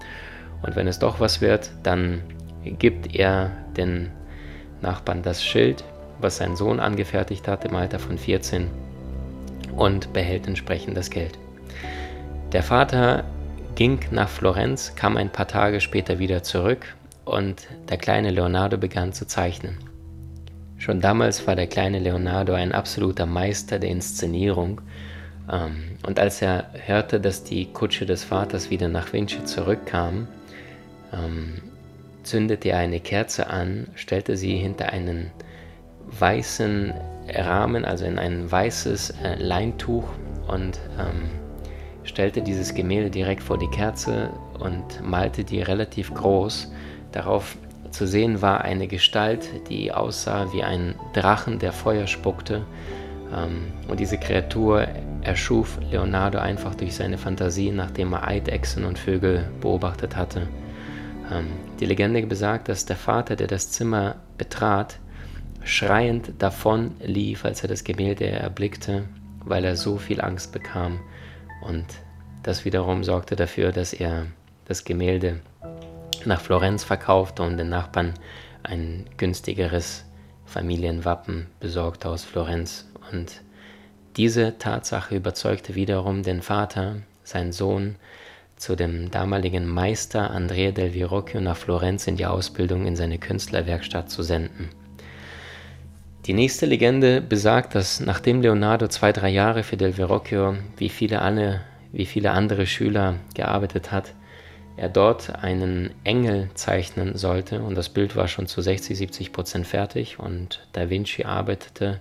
Und 0.63 0.77
wenn 0.77 0.87
es 0.87 0.99
doch 0.99 1.19
was 1.19 1.41
wird, 1.41 1.71
dann 1.83 2.23
gibt 2.65 3.15
er 3.15 3.51
den 3.77 4.11
Nachbarn 4.83 5.23
das 5.23 5.45
Schild, 5.45 5.85
was 6.21 6.37
sein 6.37 6.57
Sohn 6.57 6.81
angefertigt 6.81 7.49
hat 7.49 7.65
im 7.65 7.75
Alter 7.75 7.99
von 7.99 8.19
14 8.19 8.71
und 9.77 10.13
behält 10.13 10.47
entsprechend 10.47 10.97
das 10.97 11.11
Geld. 11.11 11.39
Der 12.53 12.63
Vater 12.63 13.25
ging 13.75 14.01
nach 14.11 14.29
Florenz, 14.29 14.95
kam 14.95 15.17
ein 15.17 15.31
paar 15.31 15.49
Tage 15.49 15.81
später 15.81 16.19
wieder 16.19 16.43
zurück 16.43 16.95
und 17.25 17.67
der 17.89 17.99
kleine 17.99 18.31
Leonardo 18.31 18.79
begann 18.79 19.13
zu 19.13 19.27
zeichnen. 19.27 19.79
Schon 20.87 21.01
damals 21.01 21.49
war 21.49 21.57
der 21.57 21.67
kleine 21.67 21.99
Leonardo 21.99 22.53
ein 22.53 22.71
absoluter 22.71 23.27
Meister 23.27 23.81
der 23.81 23.91
Inszenierung 23.91 24.83
ähm, 25.51 25.97
und 26.07 26.21
als 26.21 26.41
er 26.41 26.71
hörte, 26.75 27.19
dass 27.19 27.43
die 27.43 27.73
Kutsche 27.73 28.07
des 28.07 28.23
Vaters 28.23 28.71
wieder 28.71 28.87
nach 28.87 29.13
Vinci 29.13 29.43
zurückkam, 29.45 30.29
ähm, 31.13 31.55
zündete 32.23 32.69
er 32.69 32.79
eine 32.79 33.01
Kerze 33.01 33.49
an, 33.51 33.89
stellte 33.97 34.37
sie 34.37 34.57
hinter 34.59 34.91
einen 34.91 35.33
weißen 36.07 36.95
Rahmen, 37.35 37.85
also 37.85 38.05
in 38.05 38.21
ein 38.21 38.49
weißes 38.49 39.11
äh, 39.25 39.43
Leintuch 39.43 40.07
und 40.47 40.79
ähm, 41.01 41.29
stellte 42.05 42.43
dieses 42.43 42.73
Gemälde 42.75 43.11
direkt 43.11 43.43
vor 43.43 43.59
die 43.59 43.71
Kerze 43.71 44.31
und 44.61 45.03
malte 45.03 45.43
die 45.43 45.63
relativ 45.63 46.15
groß. 46.15 46.71
Darauf 47.11 47.57
zu 47.97 48.07
sehen 48.07 48.43
war 48.43 48.63
eine 48.63 48.87
Gestalt, 48.87 49.49
die 49.69 49.93
aussah 49.93 50.53
wie 50.53 50.63
ein 50.63 50.95
Drachen, 51.15 51.59
der 51.59 51.73
Feuer 51.73 52.07
spuckte. 52.07 52.65
Ähm, 53.35 53.73
und 53.89 54.01
diese 54.01 54.19
Kreatur 54.19 54.87
erschuf 55.23 55.79
Leonardo 55.91 56.39
einfach 56.39 56.75
durch 56.75 56.95
seine 56.95 57.19
Fantasie, 57.19 57.71
nachdem 57.71 58.13
er 58.13 58.29
Eidechsen 58.29 58.85
und 58.85 58.99
Vögel 58.99 59.51
beobachtet 59.61 60.17
hatte. 60.17 60.49
Ähm, 61.33 61.47
die 61.81 61.87
Legende 61.87 62.25
besagt, 62.27 62.69
dass 62.69 62.87
der 62.87 62.97
Vater, 62.97 63.35
der 63.35 63.47
das 63.47 63.71
Zimmer 63.71 64.17
betrat, 64.39 64.99
schreiend 65.65 66.35
davon 66.39 66.93
lief, 67.03 67.45
als 67.45 67.63
er 67.63 67.69
das 67.69 67.83
Gemälde 67.83 68.27
erblickte, 68.27 69.05
weil 69.45 69.65
er 69.65 69.77
so 69.77 69.97
viel 69.97 70.21
Angst 70.21 70.53
bekam. 70.53 71.01
Und 71.63 71.87
das 72.43 72.65
wiederum 72.65 73.03
sorgte 73.03 73.35
dafür, 73.35 73.73
dass 73.73 73.93
er 73.93 74.27
das 74.67 74.85
Gemälde 74.85 75.41
nach 76.27 76.41
Florenz 76.41 76.85
verkaufte 76.85 77.43
und 77.43 77.57
den 77.57 77.69
Nachbarn 77.69 78.15
ein 78.63 79.05
günstigeres 79.17 80.05
Familienwappen 80.45 81.47
besorgte 81.61 82.09
aus 82.09 82.25
Florenz. 82.25 82.89
Und 83.13 83.43
diese 84.17 84.59
Tatsache 84.59 85.15
überzeugte 85.15 85.75
wiederum 85.75 86.23
den 86.23 86.43
Vater, 86.43 86.97
seinen 87.23 87.53
Sohn, 87.53 87.97
zu 88.57 88.75
dem 88.75 89.11
damaligen 89.11 89.67
Meister 89.67 90.31
Andrea 90.31 90.71
del 90.71 90.95
Virocchio 90.95 91.41
nach 91.41 91.57
Florenz 91.57 92.07
in 92.07 92.17
die 92.17 92.27
Ausbildung 92.27 92.87
in 92.87 92.97
seine 92.97 93.19
Künstlerwerkstatt 93.19 94.11
zu 94.11 94.23
senden. 94.23 94.71
Die 96.25 96.33
nächste 96.33 96.67
Legende 96.67 97.21
besagt, 97.21 97.75
dass 97.75 98.01
nachdem 98.01 98.41
Leonardo 98.41 98.89
zwei, 98.89 99.13
drei 99.13 99.29
Jahre 99.29 99.63
für 99.63 99.77
Del 99.77 99.93
Verrocchio, 99.93 100.57
wie 100.77 100.89
viele, 100.89 101.23
alle, 101.23 101.61
wie 101.93 102.07
viele 102.07 102.33
andere 102.33 102.67
Schüler, 102.67 103.17
gearbeitet 103.35 103.93
hat, 103.93 104.13
er 104.77 104.89
dort 104.89 105.43
einen 105.43 105.91
Engel 106.05 106.51
zeichnen 106.55 107.17
sollte. 107.17 107.63
Und 107.63 107.75
das 107.75 107.89
Bild 107.89 108.17
war 108.17 108.29
schon 108.29 108.47
zu 108.47 108.61
60, 108.61 108.97
70 108.97 109.33
Prozent 109.33 109.67
fertig. 109.67 110.19
Und 110.19 110.67
Da 110.73 110.91
Vinci 110.91 111.25
arbeitete 111.25 112.01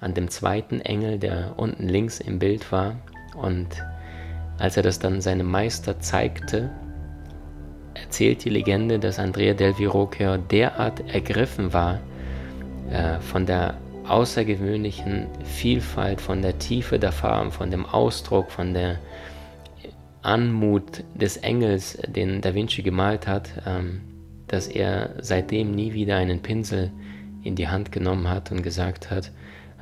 an 0.00 0.14
dem 0.14 0.28
zweiten 0.30 0.80
Engel, 0.80 1.18
der 1.18 1.54
unten 1.56 1.88
links 1.88 2.20
im 2.20 2.38
Bild 2.38 2.72
war. 2.72 2.96
Und 3.36 3.68
als 4.58 4.76
er 4.76 4.82
das 4.82 4.98
dann 4.98 5.20
seinem 5.20 5.50
Meister 5.50 6.00
zeigte, 6.00 6.70
erzählt 7.94 8.44
die 8.44 8.50
Legende, 8.50 8.98
dass 8.98 9.18
Andrea 9.18 9.54
del 9.54 9.74
Verrocchio 9.74 10.36
derart 10.36 11.00
ergriffen 11.12 11.72
war, 11.72 12.00
äh, 12.90 13.18
von 13.20 13.46
der 13.46 13.74
außergewöhnlichen 14.06 15.26
Vielfalt, 15.44 16.20
von 16.20 16.42
der 16.42 16.58
Tiefe 16.58 16.98
der 16.98 17.12
Farben, 17.12 17.50
von 17.50 17.70
dem 17.70 17.86
Ausdruck, 17.86 18.50
von 18.50 18.74
der 18.74 18.98
Anmut 20.24 21.04
des 21.14 21.36
Engels, 21.36 21.98
den 22.06 22.40
Da 22.40 22.54
Vinci 22.54 22.82
gemalt 22.82 23.26
hat, 23.26 23.50
ähm, 23.66 24.00
dass 24.46 24.68
er 24.68 25.10
seitdem 25.20 25.70
nie 25.72 25.92
wieder 25.92 26.16
einen 26.16 26.40
Pinsel 26.40 26.90
in 27.42 27.56
die 27.56 27.68
Hand 27.68 27.92
genommen 27.92 28.28
hat 28.28 28.50
und 28.50 28.62
gesagt 28.62 29.10
hat, 29.10 29.30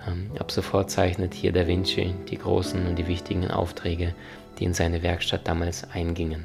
ähm, 0.06 0.30
ab 0.38 0.50
sofort 0.50 0.90
zeichnet 0.90 1.32
hier 1.32 1.52
Da 1.52 1.66
Vinci 1.66 2.14
die 2.28 2.38
großen 2.38 2.86
und 2.86 2.98
die 2.98 3.06
wichtigen 3.06 3.50
Aufträge, 3.50 4.14
die 4.58 4.64
in 4.64 4.74
seine 4.74 5.02
Werkstatt 5.02 5.46
damals 5.46 5.88
eingingen. 5.90 6.44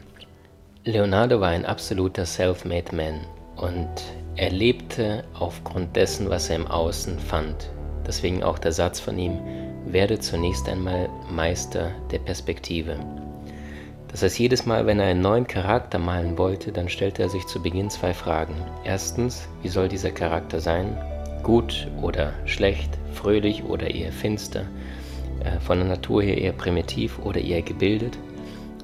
Leonardo 0.83 1.41
war 1.41 1.49
ein 1.49 1.65
absoluter 1.65 2.25
Self-Made 2.25 2.95
Man 2.95 3.19
und 3.55 3.89
er 4.35 4.51
lebte 4.51 5.23
aufgrund 5.33 5.95
dessen, 5.95 6.29
was 6.29 6.49
er 6.49 6.57
im 6.57 6.67
Außen 6.67 7.17
fand. 7.19 7.71
Deswegen 8.05 8.43
auch 8.43 8.59
der 8.59 8.71
Satz 8.71 8.99
von 8.99 9.17
ihm, 9.17 9.39
werde 9.85 10.19
zunächst 10.19 10.69
einmal 10.69 11.09
Meister 11.31 11.91
der 12.11 12.19
Perspektive. 12.19 12.97
Das 14.11 14.23
heißt, 14.23 14.39
jedes 14.39 14.65
Mal, 14.65 14.85
wenn 14.85 14.99
er 14.99 15.07
einen 15.07 15.21
neuen 15.21 15.47
Charakter 15.47 15.99
malen 15.99 16.37
wollte, 16.37 16.71
dann 16.71 16.89
stellte 16.89 17.23
er 17.23 17.29
sich 17.29 17.45
zu 17.45 17.61
Beginn 17.61 17.89
zwei 17.89 18.13
Fragen. 18.13 18.55
Erstens, 18.83 19.47
wie 19.61 19.67
soll 19.67 19.89
dieser 19.89 20.11
Charakter 20.11 20.59
sein? 20.59 20.97
Gut 21.43 21.87
oder 22.01 22.33
schlecht, 22.45 22.97
fröhlich 23.13 23.63
oder 23.63 23.89
eher 23.89 24.11
finster, 24.11 24.65
äh, 25.43 25.59
von 25.59 25.79
der 25.79 25.87
Natur 25.87 26.23
her 26.23 26.37
eher 26.37 26.53
primitiv 26.53 27.19
oder 27.19 27.41
eher 27.41 27.61
gebildet? 27.61 28.17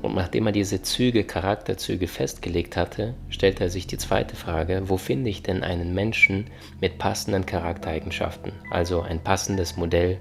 Und 0.03 0.15
nachdem 0.15 0.47
er 0.47 0.51
diese 0.51 0.81
Züge, 0.81 1.23
Charakterzüge 1.23 2.07
festgelegt 2.07 2.75
hatte, 2.75 3.13
stellte 3.29 3.63
er 3.63 3.69
sich 3.69 3.87
die 3.87 3.97
zweite 3.97 4.35
Frage, 4.35 4.89
wo 4.89 4.97
finde 4.97 5.29
ich 5.29 5.43
denn 5.43 5.63
einen 5.63 5.93
Menschen 5.93 6.47
mit 6.81 6.97
passenden 6.97 7.45
Charaktereigenschaften, 7.45 8.51
also 8.69 9.01
ein 9.01 9.23
passendes 9.23 9.77
Modell 9.77 10.17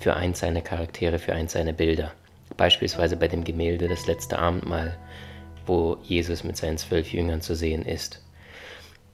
für 0.00 0.16
eins 0.16 0.40
seiner 0.40 0.62
Charaktere, 0.62 1.20
für 1.20 1.32
eins 1.32 1.52
seiner 1.52 1.72
Bilder. 1.72 2.12
Beispielsweise 2.60 3.16
bei 3.16 3.26
dem 3.26 3.42
Gemälde 3.42 3.88
Das 3.88 4.06
letzte 4.06 4.38
Abendmahl, 4.38 4.94
wo 5.64 5.96
Jesus 6.02 6.44
mit 6.44 6.58
seinen 6.58 6.76
zwölf 6.76 7.10
Jüngern 7.10 7.40
zu 7.40 7.54
sehen 7.54 7.86
ist. 7.86 8.22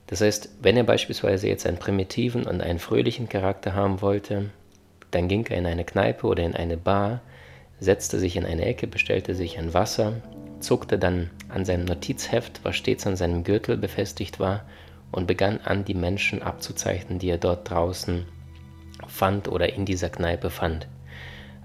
Das 0.08 0.20
heißt, 0.20 0.48
wenn 0.62 0.76
er 0.76 0.82
beispielsweise 0.82 1.46
jetzt 1.46 1.64
einen 1.64 1.78
primitiven 1.78 2.44
und 2.44 2.60
einen 2.60 2.80
fröhlichen 2.80 3.28
Charakter 3.28 3.72
haben 3.72 4.02
wollte, 4.02 4.50
dann 5.12 5.28
ging 5.28 5.46
er 5.46 5.58
in 5.58 5.66
eine 5.66 5.84
Kneipe 5.84 6.26
oder 6.26 6.42
in 6.42 6.56
eine 6.56 6.76
Bar, 6.76 7.20
setzte 7.78 8.18
sich 8.18 8.34
in 8.34 8.44
eine 8.44 8.64
Ecke, 8.64 8.88
bestellte 8.88 9.36
sich 9.36 9.60
ein 9.60 9.72
Wasser, 9.72 10.14
zuckte 10.58 10.98
dann 10.98 11.30
an 11.48 11.64
seinem 11.64 11.84
Notizheft, 11.84 12.64
was 12.64 12.74
stets 12.74 13.06
an 13.06 13.14
seinem 13.14 13.44
Gürtel 13.44 13.76
befestigt 13.76 14.40
war, 14.40 14.64
und 15.12 15.28
begann 15.28 15.60
an, 15.60 15.84
die 15.84 15.94
Menschen 15.94 16.42
abzuzeichnen, 16.42 17.20
die 17.20 17.30
er 17.30 17.38
dort 17.38 17.70
draußen 17.70 18.26
fand 19.06 19.46
oder 19.46 19.72
in 19.72 19.84
dieser 19.84 20.08
Kneipe 20.08 20.50
fand. 20.50 20.88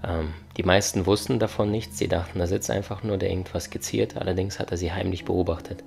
Ähm, 0.06 0.34
die 0.56 0.62
meisten 0.62 1.06
wussten 1.06 1.38
davon 1.38 1.70
nichts, 1.70 1.98
sie 1.98 2.08
dachten, 2.08 2.38
da 2.38 2.46
sitzt 2.46 2.70
einfach 2.70 3.02
nur 3.02 3.18
der 3.18 3.30
irgendwas 3.30 3.64
skizziert, 3.64 4.16
allerdings 4.16 4.58
hat 4.58 4.70
er 4.70 4.76
sie 4.76 4.92
heimlich 4.92 5.24
beobachtet. 5.24 5.82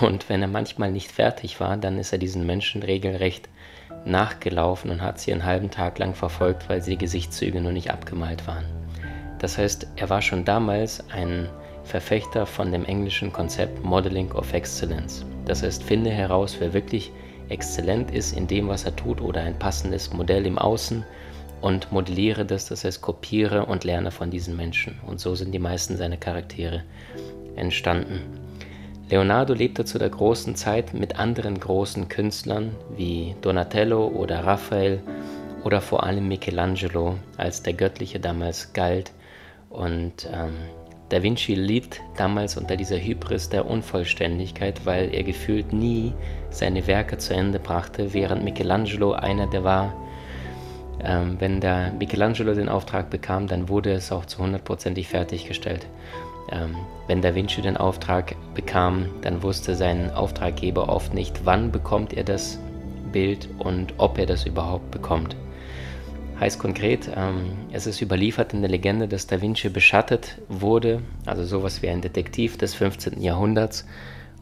Und 0.00 0.28
wenn 0.28 0.42
er 0.42 0.48
manchmal 0.48 0.92
nicht 0.92 1.12
fertig 1.12 1.60
war, 1.60 1.76
dann 1.76 1.98
ist 1.98 2.12
er 2.12 2.18
diesen 2.18 2.46
Menschen 2.46 2.82
regelrecht 2.82 3.48
nachgelaufen 4.04 4.90
und 4.90 5.02
hat 5.02 5.18
sie 5.18 5.32
einen 5.32 5.44
halben 5.44 5.70
Tag 5.70 5.98
lang 5.98 6.14
verfolgt, 6.14 6.68
weil 6.68 6.82
sie 6.82 6.96
Gesichtszüge 6.96 7.60
nur 7.60 7.72
nicht 7.72 7.90
abgemalt 7.90 8.46
waren. 8.46 8.64
Das 9.38 9.58
heißt, 9.58 9.86
er 9.96 10.08
war 10.08 10.22
schon 10.22 10.44
damals 10.44 11.08
ein 11.10 11.48
Verfechter 11.84 12.44
von 12.44 12.72
dem 12.72 12.84
englischen 12.84 13.32
Konzept 13.32 13.82
Modeling 13.84 14.32
of 14.32 14.52
Excellence. 14.52 15.24
Das 15.46 15.62
heißt, 15.62 15.82
finde 15.82 16.10
heraus, 16.10 16.56
wer 16.58 16.72
wirklich 16.72 17.12
exzellent 17.48 18.10
ist 18.10 18.36
in 18.36 18.46
dem, 18.46 18.68
was 18.68 18.84
er 18.84 18.94
tut 18.94 19.20
oder 19.20 19.40
ein 19.40 19.58
passendes 19.58 20.12
Modell 20.12 20.46
im 20.46 20.58
Außen 20.58 21.04
und 21.60 21.90
modelliere 21.92 22.44
das, 22.44 22.66
das 22.66 22.84
heißt 22.84 23.02
kopiere 23.02 23.66
und 23.66 23.84
lerne 23.84 24.10
von 24.10 24.30
diesen 24.30 24.56
Menschen. 24.56 25.00
Und 25.06 25.20
so 25.20 25.34
sind 25.34 25.52
die 25.52 25.58
meisten 25.58 25.96
seiner 25.96 26.16
Charaktere 26.16 26.84
entstanden. 27.56 28.20
Leonardo 29.10 29.54
lebte 29.54 29.84
zu 29.84 29.98
der 29.98 30.10
großen 30.10 30.54
Zeit 30.54 30.92
mit 30.94 31.18
anderen 31.18 31.58
großen 31.58 32.08
Künstlern 32.08 32.76
wie 32.96 33.34
Donatello 33.40 34.06
oder 34.06 34.44
Raphael 34.44 35.00
oder 35.64 35.80
vor 35.80 36.04
allem 36.04 36.28
Michelangelo, 36.28 37.16
als 37.36 37.62
der 37.62 37.72
Göttliche 37.72 38.20
damals 38.20 38.72
galt. 38.74 39.12
Und 39.70 40.28
ähm, 40.32 40.54
Da 41.08 41.22
Vinci 41.22 41.54
litt 41.54 42.02
damals 42.16 42.58
unter 42.58 42.76
dieser 42.76 42.98
Hybris 42.98 43.48
der 43.48 43.64
Unvollständigkeit, 43.66 44.84
weil 44.84 45.14
er 45.14 45.22
gefühlt 45.22 45.72
nie 45.72 46.12
seine 46.50 46.86
Werke 46.86 47.16
zu 47.16 47.32
Ende 47.32 47.58
brachte, 47.58 48.12
während 48.12 48.44
Michelangelo 48.44 49.12
einer 49.12 49.46
der 49.46 49.64
war, 49.64 49.94
ähm, 51.04 51.36
wenn 51.38 51.60
der 51.60 51.92
Michelangelo 51.92 52.54
den 52.54 52.68
Auftrag 52.68 53.10
bekam, 53.10 53.46
dann 53.46 53.68
wurde 53.68 53.92
es 53.92 54.12
auch 54.12 54.26
zu 54.26 54.38
hundertprozentig 54.38 55.08
fertiggestellt. 55.08 55.86
Ähm, 56.50 56.74
wenn 57.06 57.22
Da 57.22 57.34
Vinci 57.34 57.60
den 57.62 57.76
Auftrag 57.76 58.34
bekam, 58.54 59.06
dann 59.22 59.42
wusste 59.42 59.74
sein 59.74 60.10
Auftraggeber 60.10 60.88
oft 60.88 61.14
nicht, 61.14 61.44
wann 61.44 61.70
bekommt 61.70 62.14
er 62.14 62.24
das 62.24 62.58
Bild 63.12 63.48
und 63.58 63.94
ob 63.98 64.18
er 64.18 64.26
das 64.26 64.46
überhaupt 64.46 64.90
bekommt. 64.90 65.36
Heißt 66.40 66.60
konkret, 66.60 67.10
ähm, 67.16 67.52
es 67.72 67.86
ist 67.86 68.00
überliefert 68.00 68.54
in 68.54 68.60
der 68.60 68.70
Legende, 68.70 69.08
dass 69.08 69.26
Da 69.26 69.42
Vinci 69.42 69.68
beschattet 69.68 70.38
wurde, 70.48 71.02
also 71.26 71.44
sowas 71.44 71.82
wie 71.82 71.88
ein 71.88 72.00
Detektiv 72.00 72.56
des 72.56 72.74
15. 72.74 73.20
Jahrhunderts. 73.20 73.86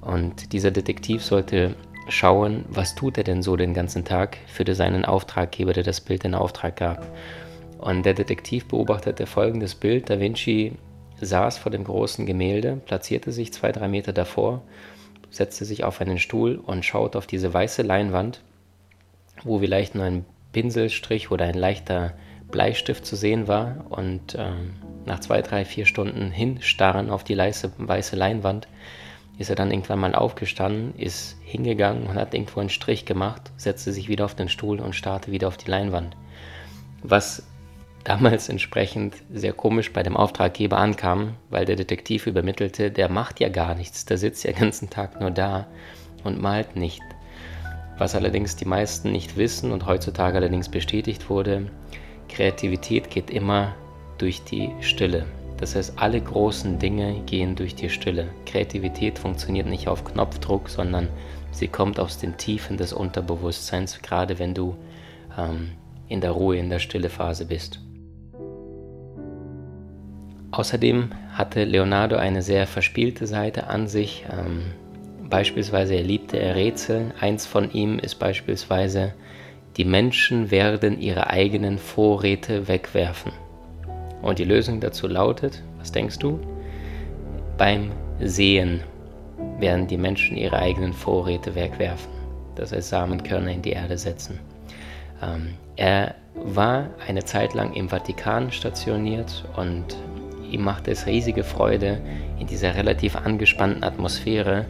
Und 0.02 0.52
dieser 0.52 0.70
Detektiv 0.70 1.24
sollte 1.24 1.74
schauen, 2.08 2.64
was 2.68 2.94
tut 2.94 3.18
er 3.18 3.24
denn 3.24 3.42
so 3.42 3.56
den 3.56 3.74
ganzen 3.74 4.04
Tag 4.04 4.38
für 4.46 4.74
seinen 4.74 5.04
Auftraggeber, 5.04 5.72
der 5.72 5.82
das 5.82 6.00
Bild 6.00 6.24
in 6.24 6.34
Auftrag 6.34 6.76
gab. 6.76 7.06
Und 7.78 8.06
der 8.06 8.14
Detektiv 8.14 8.66
beobachtete 8.68 9.26
folgendes 9.26 9.74
Bild. 9.74 10.08
Da 10.08 10.18
Vinci 10.18 10.72
saß 11.20 11.58
vor 11.58 11.72
dem 11.72 11.84
großen 11.84 12.26
Gemälde, 12.26 12.80
platzierte 12.84 13.32
sich 13.32 13.52
zwei, 13.52 13.72
drei 13.72 13.88
Meter 13.88 14.12
davor, 14.12 14.62
setzte 15.30 15.64
sich 15.64 15.84
auf 15.84 16.00
einen 16.00 16.18
Stuhl 16.18 16.56
und 16.56 16.84
schaute 16.84 17.18
auf 17.18 17.26
diese 17.26 17.52
weiße 17.52 17.82
Leinwand, 17.82 18.42
wo 19.44 19.58
vielleicht 19.58 19.94
nur 19.94 20.04
ein 20.04 20.24
Pinselstrich 20.52 21.30
oder 21.30 21.44
ein 21.44 21.54
leichter 21.54 22.14
Bleistift 22.50 23.04
zu 23.04 23.16
sehen 23.16 23.48
war. 23.48 23.86
Und 23.90 24.34
äh, 24.34 24.52
nach 25.04 25.20
zwei, 25.20 25.42
drei, 25.42 25.64
vier 25.64 25.86
Stunden 25.86 26.30
hinstarren 26.30 27.10
auf 27.10 27.24
die 27.24 27.36
weiße 27.36 28.16
Leinwand 28.16 28.68
ist 29.38 29.50
er 29.50 29.56
dann 29.56 29.70
irgendwann 29.70 29.98
mal 29.98 30.14
aufgestanden, 30.14 30.94
ist 30.98 31.36
hingegangen 31.42 32.06
und 32.06 32.14
hat 32.14 32.34
irgendwo 32.34 32.60
einen 32.60 32.70
Strich 32.70 33.04
gemacht, 33.04 33.52
setzte 33.56 33.92
sich 33.92 34.08
wieder 34.08 34.24
auf 34.24 34.34
den 34.34 34.48
Stuhl 34.48 34.80
und 34.80 34.94
starrte 34.94 35.30
wieder 35.30 35.48
auf 35.48 35.56
die 35.56 35.70
Leinwand. 35.70 36.16
Was 37.02 37.42
damals 38.04 38.48
entsprechend 38.48 39.16
sehr 39.32 39.52
komisch 39.52 39.92
bei 39.92 40.02
dem 40.02 40.16
Auftraggeber 40.16 40.78
ankam, 40.78 41.34
weil 41.50 41.64
der 41.64 41.76
Detektiv 41.76 42.26
übermittelte, 42.26 42.90
der 42.90 43.08
macht 43.08 43.40
ja 43.40 43.48
gar 43.48 43.74
nichts, 43.74 44.04
der 44.04 44.16
sitzt 44.16 44.44
ja 44.44 44.52
den 44.52 44.60
ganzen 44.60 44.90
Tag 44.90 45.20
nur 45.20 45.30
da 45.30 45.66
und 46.24 46.40
malt 46.40 46.76
nicht. 46.76 47.02
Was 47.98 48.14
allerdings 48.14 48.56
die 48.56 48.66
meisten 48.66 49.10
nicht 49.10 49.36
wissen 49.36 49.72
und 49.72 49.86
heutzutage 49.86 50.36
allerdings 50.36 50.68
bestätigt 50.68 51.28
wurde, 51.28 51.70
Kreativität 52.28 53.10
geht 53.10 53.30
immer 53.30 53.74
durch 54.18 54.42
die 54.44 54.70
Stille. 54.80 55.26
Das 55.58 55.74
heißt, 55.74 55.94
alle 55.96 56.20
großen 56.20 56.78
Dinge 56.78 57.20
gehen 57.24 57.56
durch 57.56 57.74
die 57.74 57.88
Stille. 57.88 58.28
Kreativität 58.44 59.18
funktioniert 59.18 59.66
nicht 59.66 59.88
auf 59.88 60.04
Knopfdruck, 60.04 60.68
sondern 60.68 61.08
sie 61.50 61.68
kommt 61.68 61.98
aus 61.98 62.18
den 62.18 62.36
Tiefen 62.36 62.76
des 62.76 62.92
Unterbewusstseins, 62.92 64.02
gerade 64.02 64.38
wenn 64.38 64.52
du 64.52 64.76
ähm, 65.38 65.72
in 66.08 66.20
der 66.20 66.32
Ruhe, 66.32 66.58
in 66.58 66.68
der 66.68 66.78
Stille 66.78 67.08
Phase 67.08 67.46
bist. 67.46 67.80
Außerdem 70.50 71.10
hatte 71.32 71.64
Leonardo 71.64 72.16
eine 72.16 72.42
sehr 72.42 72.66
verspielte 72.66 73.26
Seite 73.26 73.66
an 73.66 73.88
sich. 73.88 74.24
Ähm, 74.30 74.72
beispielsweise 75.28 75.94
er 75.94 76.02
liebte 76.02 76.38
er 76.38 76.54
Rätsel. 76.54 77.12
Eins 77.18 77.46
von 77.46 77.72
ihm 77.72 77.98
ist 77.98 78.14
beispielsweise, 78.16 79.14
die 79.76 79.84
Menschen 79.84 80.50
werden 80.50 81.00
ihre 81.00 81.28
eigenen 81.28 81.78
Vorräte 81.78 82.68
wegwerfen. 82.68 83.32
Und 84.22 84.38
die 84.38 84.44
Lösung 84.44 84.80
dazu 84.80 85.06
lautet, 85.06 85.62
was 85.78 85.92
denkst 85.92 86.18
du? 86.18 86.40
Beim 87.58 87.92
Sehen 88.20 88.82
werden 89.58 89.86
die 89.86 89.98
Menschen 89.98 90.36
ihre 90.36 90.58
eigenen 90.58 90.92
Vorräte 90.92 91.54
wegwerfen. 91.54 92.10
Das 92.54 92.72
heißt 92.72 92.88
Samenkörner 92.88 93.52
in 93.52 93.62
die 93.62 93.72
Erde 93.72 93.98
setzen. 93.98 94.38
Ähm, 95.22 95.54
er 95.76 96.14
war 96.34 96.90
eine 97.06 97.24
Zeit 97.24 97.54
lang 97.54 97.72
im 97.74 97.88
Vatikan 97.88 98.50
stationiert 98.50 99.44
und 99.56 99.96
ihm 100.50 100.62
machte 100.62 100.90
es 100.90 101.06
riesige 101.06 101.44
Freude, 101.44 102.00
in 102.38 102.46
dieser 102.46 102.74
relativ 102.74 103.16
angespannten 103.16 103.84
Atmosphäre 103.84 104.66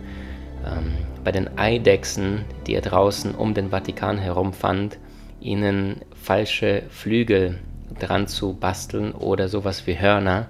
ähm, 0.65 0.95
bei 1.25 1.33
den 1.33 1.59
Eidechsen, 1.59 2.45
die 2.67 2.75
er 2.75 2.81
draußen 2.81 3.35
um 3.35 3.55
den 3.55 3.71
Vatikan 3.71 4.19
herum 4.19 4.53
fand, 4.53 4.99
ihnen 5.41 6.01
falsche 6.15 6.85
Flügel 6.89 7.59
dran 7.99 8.27
zu 8.27 8.55
basteln 8.55 9.13
oder 9.13 9.49
sowas 9.49 9.87
wie 9.87 9.99
Hörner. 9.99 10.49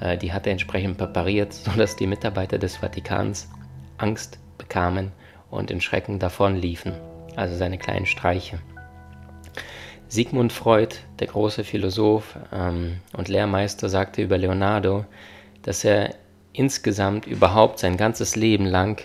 Äh, 0.00 0.18
die 0.18 0.32
hat 0.32 0.46
er 0.46 0.52
entsprechend 0.52 0.98
präpariert, 0.98 1.52
sodass 1.52 1.96
die 1.96 2.06
Mitarbeiter 2.06 2.58
des 2.58 2.76
Vatikans 2.76 3.48
Angst 3.98 4.38
bekamen 4.58 5.12
und 5.50 5.70
in 5.70 5.80
Schrecken 5.80 6.18
davonliefen. 6.18 6.92
Also 7.36 7.56
seine 7.56 7.78
kleinen 7.78 8.06
Streiche. 8.06 8.58
Sigmund 10.08 10.52
Freud, 10.52 10.96
der 11.20 11.28
große 11.28 11.62
Philosoph 11.62 12.36
ähm, 12.52 12.98
und 13.16 13.28
Lehrmeister, 13.28 13.88
sagte 13.88 14.22
über 14.22 14.38
Leonardo, 14.38 15.04
dass 15.62 15.84
er 15.84 16.14
insgesamt 16.52 17.26
überhaupt 17.26 17.78
sein 17.78 17.96
ganzes 17.96 18.34
Leben 18.34 18.66
lang 18.66 19.02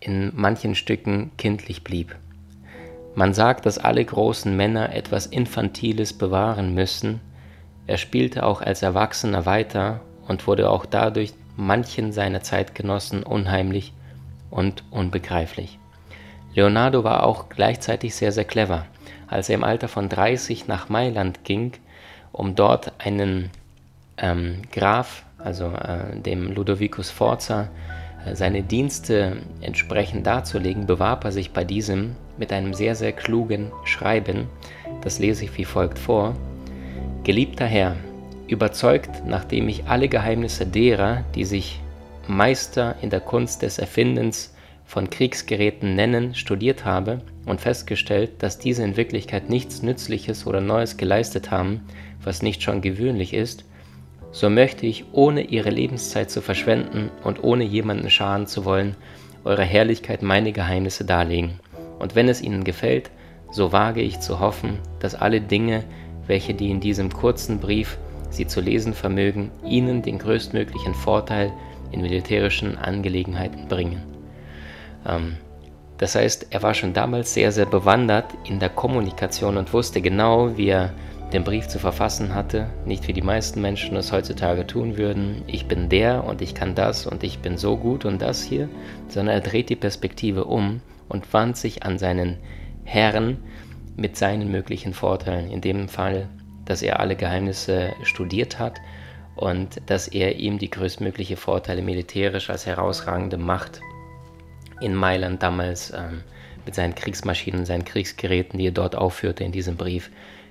in 0.00 0.32
manchen 0.34 0.74
Stücken 0.74 1.30
kindlich 1.38 1.82
blieb. 1.82 2.14
Man 3.14 3.34
sagt, 3.34 3.66
dass 3.66 3.78
alle 3.78 4.04
großen 4.04 4.56
Männer 4.56 4.94
etwas 4.94 5.26
Infantiles 5.26 6.12
bewahren 6.12 6.74
müssen. 6.74 7.20
Er 7.86 7.98
spielte 7.98 8.44
auch 8.44 8.60
als 8.60 8.82
Erwachsener 8.82 9.46
weiter 9.46 10.00
und 10.26 10.46
wurde 10.46 10.70
auch 10.70 10.86
dadurch 10.86 11.34
manchen 11.56 12.12
seiner 12.12 12.42
Zeitgenossen 12.42 13.22
unheimlich 13.22 13.92
und 14.50 14.82
unbegreiflich. 14.90 15.78
Leonardo 16.54 17.04
war 17.04 17.24
auch 17.24 17.48
gleichzeitig 17.48 18.14
sehr, 18.14 18.32
sehr 18.32 18.44
clever 18.44 18.86
als 19.34 19.48
er 19.48 19.56
im 19.56 19.64
Alter 19.64 19.88
von 19.88 20.08
30 20.08 20.68
nach 20.68 20.88
Mailand 20.88 21.44
ging, 21.44 21.72
um 22.32 22.54
dort 22.54 22.92
einen 22.98 23.50
ähm, 24.16 24.62
Graf, 24.72 25.24
also 25.38 25.72
äh, 25.72 26.18
dem 26.20 26.52
Ludovicus 26.52 27.10
Forza, 27.10 27.68
äh, 28.24 28.34
seine 28.34 28.62
Dienste 28.62 29.38
entsprechend 29.60 30.26
darzulegen, 30.26 30.86
bewarb 30.86 31.24
er 31.24 31.32
sich 31.32 31.52
bei 31.52 31.64
diesem 31.64 32.16
mit 32.38 32.52
einem 32.52 32.74
sehr, 32.74 32.94
sehr 32.94 33.12
klugen 33.12 33.72
Schreiben. 33.84 34.48
Das 35.02 35.18
lese 35.18 35.44
ich 35.44 35.56
wie 35.56 35.64
folgt 35.64 35.98
vor. 35.98 36.34
Geliebter 37.22 37.66
Herr, 37.66 37.96
überzeugt, 38.48 39.26
nachdem 39.26 39.68
ich 39.68 39.86
alle 39.86 40.08
Geheimnisse 40.08 40.66
derer, 40.66 41.24
die 41.34 41.44
sich 41.44 41.80
Meister 42.26 42.96
in 43.02 43.10
der 43.10 43.20
Kunst 43.20 43.62
des 43.62 43.78
Erfindens 43.78 44.54
von 44.84 45.10
Kriegsgeräten 45.10 45.94
nennen, 45.94 46.34
studiert 46.34 46.84
habe 46.84 47.20
und 47.46 47.60
festgestellt, 47.60 48.42
dass 48.42 48.58
diese 48.58 48.84
in 48.84 48.96
Wirklichkeit 48.96 49.48
nichts 49.48 49.82
Nützliches 49.82 50.46
oder 50.46 50.60
Neues 50.60 50.96
geleistet 50.96 51.50
haben, 51.50 51.80
was 52.22 52.42
nicht 52.42 52.62
schon 52.62 52.80
gewöhnlich 52.80 53.34
ist, 53.34 53.64
so 54.30 54.50
möchte 54.50 54.86
ich, 54.86 55.04
ohne 55.12 55.42
ihre 55.42 55.70
Lebenszeit 55.70 56.30
zu 56.30 56.42
verschwenden 56.42 57.10
und 57.22 57.42
ohne 57.42 57.64
jemanden 57.64 58.10
schaden 58.10 58.46
zu 58.46 58.64
wollen, 58.64 58.96
eurer 59.44 59.62
Herrlichkeit 59.62 60.22
meine 60.22 60.52
Geheimnisse 60.52 61.04
darlegen. 61.04 61.60
Und 61.98 62.14
wenn 62.14 62.28
es 62.28 62.42
ihnen 62.42 62.64
gefällt, 62.64 63.10
so 63.50 63.72
wage 63.72 64.00
ich 64.00 64.20
zu 64.20 64.40
hoffen, 64.40 64.78
dass 64.98 65.14
alle 65.14 65.40
Dinge, 65.40 65.84
welche 66.26 66.54
die 66.54 66.70
in 66.70 66.80
diesem 66.80 67.12
kurzen 67.12 67.60
Brief 67.60 67.98
sie 68.30 68.46
zu 68.46 68.60
lesen 68.60 68.94
vermögen, 68.94 69.50
ihnen 69.64 70.02
den 70.02 70.18
größtmöglichen 70.18 70.94
Vorteil 70.94 71.52
in 71.92 72.02
militärischen 72.02 72.76
Angelegenheiten 72.76 73.68
bringen. 73.68 74.02
Ähm, 75.06 75.36
das 75.98 76.16
heißt, 76.16 76.48
er 76.50 76.62
war 76.62 76.74
schon 76.74 76.92
damals 76.92 77.32
sehr, 77.32 77.52
sehr 77.52 77.66
bewandert 77.66 78.26
in 78.44 78.58
der 78.58 78.70
Kommunikation 78.70 79.56
und 79.56 79.72
wusste 79.72 80.00
genau, 80.00 80.56
wie 80.56 80.68
er 80.68 80.92
den 81.32 81.44
Brief 81.44 81.68
zu 81.68 81.78
verfassen 81.78 82.34
hatte. 82.34 82.66
Nicht 82.84 83.06
wie 83.06 83.12
die 83.12 83.22
meisten 83.22 83.60
Menschen 83.60 83.96
es 83.96 84.12
heutzutage 84.12 84.66
tun 84.66 84.96
würden. 84.96 85.42
Ich 85.46 85.66
bin 85.66 85.88
der 85.88 86.24
und 86.24 86.42
ich 86.42 86.54
kann 86.54 86.74
das 86.74 87.06
und 87.06 87.22
ich 87.22 87.38
bin 87.38 87.56
so 87.56 87.76
gut 87.76 88.04
und 88.04 88.20
das 88.20 88.42
hier, 88.42 88.68
sondern 89.08 89.36
er 89.36 89.40
dreht 89.40 89.68
die 89.68 89.76
Perspektive 89.76 90.44
um 90.44 90.80
und 91.08 91.32
wandt 91.32 91.56
sich 91.56 91.82
an 91.82 91.98
seinen 91.98 92.38
Herrn 92.84 93.38
mit 93.96 94.16
seinen 94.16 94.50
möglichen 94.50 94.94
Vorteilen. 94.94 95.50
In 95.50 95.60
dem 95.60 95.88
Fall, 95.88 96.28
dass 96.64 96.82
er 96.82 97.00
alle 97.00 97.16
Geheimnisse 97.16 97.92
studiert 98.02 98.58
hat 98.58 98.80
und 99.36 99.80
dass 99.86 100.08
er 100.08 100.36
ihm 100.36 100.58
die 100.58 100.70
größtmögliche 100.70 101.36
Vorteile 101.36 101.82
militärisch 101.82 102.50
als 102.50 102.66
herausragende 102.66 103.36
Macht 103.36 103.80
in 104.80 104.94
Mailand 104.94 105.42
damals 105.42 105.92
ähm, 105.92 106.22
mit 106.64 106.74
seinen 106.74 106.94
Kriegsmaschinen, 106.94 107.66
seinen 107.66 107.84
Kriegsgeräten, 107.84 108.58
die 108.58 108.68
er 108.68 108.72
dort 108.72 108.96
aufführte 108.96 109.44
in 109.44 109.52
diesem 109.52 109.76
Brief, 109.76 110.10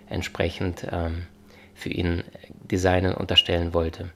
entsprechend 0.10 0.88
ähm, 0.92 1.28
für 1.74 1.90
ihn 1.90 2.24
designen 2.64 3.14
unterstellen 3.14 3.74
wollte. 3.74 4.10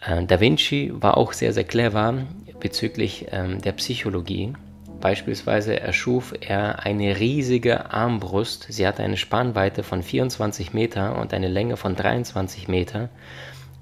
Äh, 0.00 0.24
da 0.24 0.40
Vinci 0.40 0.92
war 0.94 1.16
auch 1.16 1.32
sehr, 1.32 1.52
sehr 1.52 1.64
clever 1.64 2.26
bezüglich 2.60 3.26
ähm, 3.30 3.60
der 3.60 3.72
Psychologie. 3.72 4.52
Beispielsweise 5.00 5.78
erschuf 5.78 6.34
er 6.40 6.84
eine 6.84 7.20
riesige 7.20 7.92
Armbrust. 7.92 8.66
Sie 8.68 8.86
hatte 8.86 9.02
eine 9.02 9.16
Spannweite 9.16 9.84
von 9.84 10.02
24 10.02 10.72
Meter 10.72 11.18
und 11.20 11.32
eine 11.32 11.48
Länge 11.48 11.76
von 11.76 11.94
23 11.94 12.66
Meter, 12.66 13.08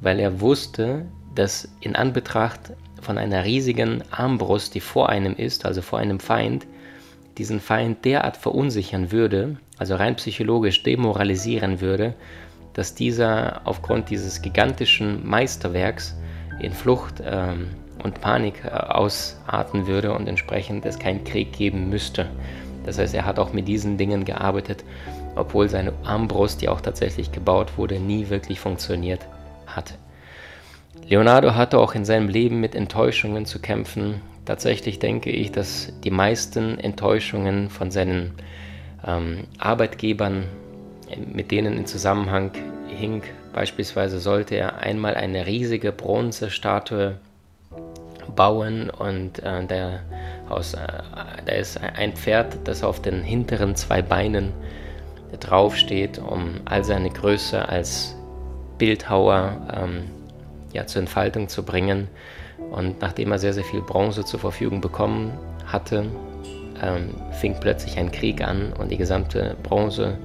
weil 0.01 0.21
er 0.21 0.41
wusste, 0.41 1.07
dass 1.35 1.69
in 1.81 1.97
Anbetracht 1.97 2.73
von 3.01 3.17
einer 3.17 3.45
riesigen 3.45 4.03
Armbrust, 4.11 4.75
die 4.75 4.81
vor 4.81 5.09
einem 5.09 5.35
ist, 5.35 5.65
also 5.65 5.81
vor 5.81 5.99
einem 5.99 6.21
Feind, 6.21 6.67
diesen 7.39 7.61
Feind 7.61 8.05
derart 8.05 8.37
verunsichern 8.37 9.11
würde, 9.11 9.57
also 9.79 9.97
rein 9.97 10.17
psychologisch 10.17 10.83
demoralisieren 10.83 11.81
würde, 11.81 12.15
dass 12.75 12.95
dieser 12.95 13.63
aufgrund 13.65 14.11
dieses 14.11 14.43
gigantischen 14.43 15.27
Meisterwerks 15.27 16.15
in 16.61 16.73
Flucht 16.73 17.23
ähm, 17.25 17.69
und 18.07 18.21
Panik 18.21 18.63
äh, 18.65 18.71
ausarten 18.71 19.87
würde 19.87 20.13
und 20.15 20.27
entsprechend 20.29 20.87
es 20.87 20.99
keinen 20.99 21.25
Krieg 21.25 21.53
geben 21.53 21.91
müsste. 21.91 22.27
Das 22.85 22.99
heißt, 22.99 23.15
er 23.15 23.27
hat 23.27 23.39
auch 23.39 23.53
mit 23.53 23.69
diesen 23.69 23.99
Dingen 23.99 24.25
gearbeitet, 24.25 24.85
obwohl 25.35 25.69
seine 25.69 25.93
Armbrust, 26.05 26.63
die 26.63 26.69
auch 26.69 26.81
tatsächlich 26.81 27.33
gebaut 27.33 27.77
wurde, 27.77 27.99
nie 27.99 28.31
wirklich 28.31 28.61
funktioniert 28.61 29.27
hat. 29.67 29.99
Leonardo 31.09 31.55
hatte 31.55 31.79
auch 31.79 31.95
in 31.95 32.05
seinem 32.05 32.29
Leben 32.29 32.61
mit 32.61 32.75
Enttäuschungen 32.75 33.45
zu 33.45 33.61
kämpfen. 33.61 34.23
Tatsächlich 34.45 34.99
denke 34.99 35.31
ich, 35.31 35.53
dass 35.53 35.93
die 36.05 36.11
meisten 36.11 36.79
Enttäuschungen 36.79 37.69
von 37.69 37.91
seinen 37.91 38.33
ähm, 39.07 39.45
Arbeitgebern 39.59 40.45
mit 41.33 41.51
denen 41.51 41.77
in 41.77 41.87
Zusammenhang 41.87 42.53
hing. 42.89 43.23
Beispielsweise 43.53 44.19
sollte 44.21 44.55
er 44.55 44.79
einmal 44.79 45.15
eine 45.15 45.47
riesige 45.47 45.93
Bronzestatue 45.93 47.19
bauen 48.35 48.91
und 48.91 49.39
äh, 49.43 49.65
der, 49.67 50.01
aus, 50.49 50.75
äh, 50.75 50.87
da 51.45 51.53
ist 51.53 51.81
ein 51.81 52.15
Pferd, 52.15 52.57
das 52.65 52.83
auf 52.83 53.01
den 53.01 53.23
hinteren 53.23 53.75
zwei 53.77 54.03
Beinen 54.03 54.53
draufsteht, 55.41 56.19
um 56.19 56.61
all 56.65 56.85
seine 56.85 57.11
Größe 57.11 57.69
als 57.69 58.17
Bildhauer 58.79 59.57
ähm, 59.75 60.11
ja, 60.73 60.87
zur 60.87 61.01
Entfaltung 61.01 61.49
zu 61.49 61.65
bringen. 61.65 62.09
Und 62.71 63.01
nachdem 63.01 63.33
er 63.33 63.39
sehr, 63.39 63.53
sehr 63.53 63.65
viel 63.65 63.83
Bronze 63.83 64.25
zur 64.25 64.41
Verfügung 64.41 64.81
bekommen 64.81 65.33
hatte, 65.67 66.07
ähm, 66.83 67.15
fing 67.33 67.57
plötzlich 67.61 67.99
ein 67.99 68.11
Krieg 68.13 68.43
an 68.43 68.73
und 68.73 68.91
die 68.91 68.97
gesamte 68.97 69.57
Bronze 69.63 70.19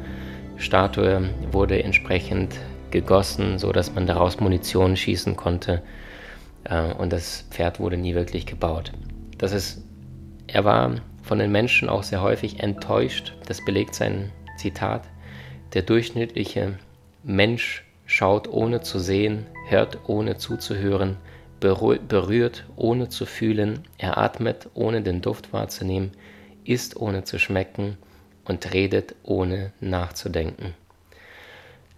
Statue 0.58 1.30
wurde 1.52 1.82
entsprechend 1.84 2.56
gegossen, 2.92 3.58
sodass 3.58 3.94
man 3.94 4.06
daraus 4.06 4.40
Munition 4.40 4.96
schießen 4.96 5.36
konnte. 5.36 5.82
Äh, 6.64 6.94
und 6.94 7.12
das 7.14 7.46
Pferd 7.50 7.80
wurde 7.80 7.98
nie 7.98 8.16
wirklich 8.16 8.46
gebaut. 8.46 8.92
Das 9.38 9.52
ist, 9.52 9.84
er 10.48 10.66
war 10.66 10.96
von 11.24 11.40
den 11.40 11.52
Menschen 11.52 11.90
auch 11.90 12.04
sehr 12.04 12.22
häufig 12.22 12.60
enttäuscht. 12.60 13.34
Das 13.48 13.64
belegt 13.64 13.96
sein 13.96 14.32
Zitat. 14.58 15.04
Der 15.74 15.82
durchschnittliche 15.82 16.78
Mensch 17.24 17.86
schaut 18.06 18.48
ohne 18.48 18.82
zu 18.82 19.00
sehen, 19.00 19.46
hört 19.68 20.10
ohne 20.10 20.38
zuzuhören, 20.38 21.18
berührt 21.60 22.66
ohne 22.76 23.10
zu 23.10 23.26
fühlen, 23.26 23.84
er 23.98 24.18
atmet 24.18 24.70
ohne 24.74 25.02
den 25.02 25.22
Duft 25.22 25.54
wahrzunehmen, 25.54 26.12
isst 26.66 26.98
ohne 26.98 27.24
zu 27.24 27.38
schmecken, 27.40 27.98
und 28.46 28.74
redet 28.74 29.16
ohne 29.24 29.72
nachzudenken. 29.80 30.74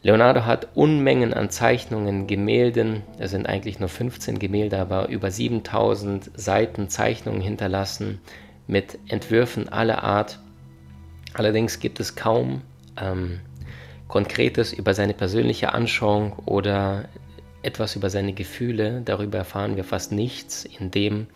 Leonardo 0.04 0.44
hat 0.46 0.68
Unmengen 0.76 1.34
an 1.34 1.50
Zeichnungen, 1.50 2.28
Gemälden, 2.28 3.04
es 3.20 3.32
sind 3.32 3.48
eigentlich 3.48 3.80
nur 3.80 3.88
15 3.88 4.38
Gemälde, 4.38 4.78
aber 4.78 5.08
über 5.08 5.32
7000 5.32 6.30
Seiten 6.36 6.90
Zeichnungen 6.90 7.40
hinterlassen 7.40 8.20
mit 8.68 9.00
Entwürfen 9.08 9.70
aller 9.70 10.04
Art. 10.04 10.40
Allerdings 11.34 11.80
gibt 11.80 12.02
es 12.02 12.16
kaum 12.16 12.64
ähm, 13.02 13.40
Konkretes 14.10 14.74
über 14.74 14.94
seine 14.94 15.14
persönliche 15.14 15.74
Anschauung 15.74 16.34
oder 16.46 17.06
etwas 17.62 17.96
über 17.96 18.10
seine 18.10 18.34
Gefühle. 18.34 19.02
Darüber 19.06 19.38
erfahren 19.38 19.78
wir 19.78 19.86
fast 19.86 20.12
nichts 20.12 20.66
in 20.66 20.92
dem, 20.92 21.28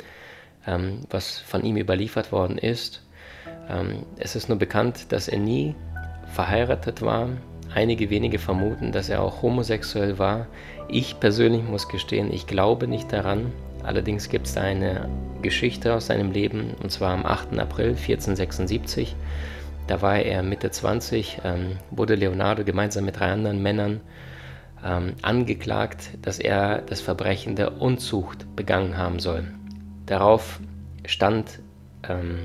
ähm, 0.67 0.99
was 1.09 1.37
von 1.37 1.63
ihm 1.63 1.77
überliefert 1.77 2.33
worden 2.33 2.57
ist. 2.57 3.01
Ähm, 3.69 4.03
es 4.19 4.35
ist 4.35 4.49
nur 4.49 4.57
bekannt, 4.57 5.13
dass 5.13 5.29
er 5.29 5.39
nie 5.39 5.73
verheiratet 6.33 7.01
war. 7.01 7.29
Einige 7.77 8.09
wenige 8.09 8.39
vermuten, 8.39 8.91
dass 8.91 9.07
er 9.07 9.21
auch 9.21 9.43
homosexuell 9.43 10.17
war. 10.17 10.47
Ich 10.87 11.19
persönlich 11.19 11.61
muss 11.61 11.87
gestehen, 11.87 12.33
ich 12.33 12.47
glaube 12.47 12.87
nicht 12.87 13.13
daran. 13.13 13.51
Allerdings 13.83 14.29
gibt 14.29 14.47
es 14.47 14.55
da 14.55 14.61
eine 14.61 15.07
Geschichte 15.43 15.93
aus 15.93 16.07
seinem 16.07 16.31
Leben, 16.31 16.73
und 16.81 16.91
zwar 16.91 17.11
am 17.11 17.23
8. 17.23 17.59
April 17.59 17.89
1476. 17.89 19.15
Da 19.85 20.01
war 20.01 20.17
er 20.17 20.41
Mitte 20.41 20.71
20, 20.71 21.41
ähm, 21.45 21.77
wurde 21.91 22.15
Leonardo 22.15 22.63
gemeinsam 22.63 23.05
mit 23.05 23.19
drei 23.19 23.31
anderen 23.31 23.61
Männern 23.61 24.01
ähm, 24.83 25.13
angeklagt, 25.21 26.17
dass 26.23 26.39
er 26.39 26.81
das 26.81 26.99
Verbrechen 26.99 27.55
der 27.55 27.79
Unzucht 27.79 28.55
begangen 28.55 28.97
haben 28.97 29.19
soll. 29.19 29.53
Darauf 30.07 30.59
stand 31.05 31.59
ähm, 32.09 32.39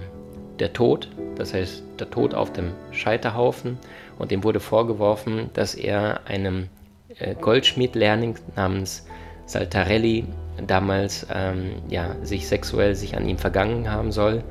der 0.58 0.74
Tod, 0.74 1.08
das 1.36 1.54
heißt 1.54 1.84
der 1.98 2.10
Tod 2.10 2.34
auf 2.34 2.52
dem 2.52 2.72
Scheiterhaufen 2.90 3.78
und 4.22 4.30
ihm 4.30 4.44
wurde 4.44 4.60
vorgeworfen, 4.60 5.50
dass 5.52 5.74
er 5.74 6.26
einem 6.26 6.68
äh, 7.18 7.34
Goldschmied-Lehrling 7.34 8.36
namens 8.54 9.04
Saltarelli 9.46 10.24
damals 10.66 11.26
ähm, 11.34 11.72
ja, 11.88 12.14
sich 12.22 12.46
sexuell 12.46 12.94
sich 12.94 13.16
an 13.16 13.28
ihm 13.28 13.36
vergangen 13.36 13.90
haben 13.90 14.12
soll 14.12 14.44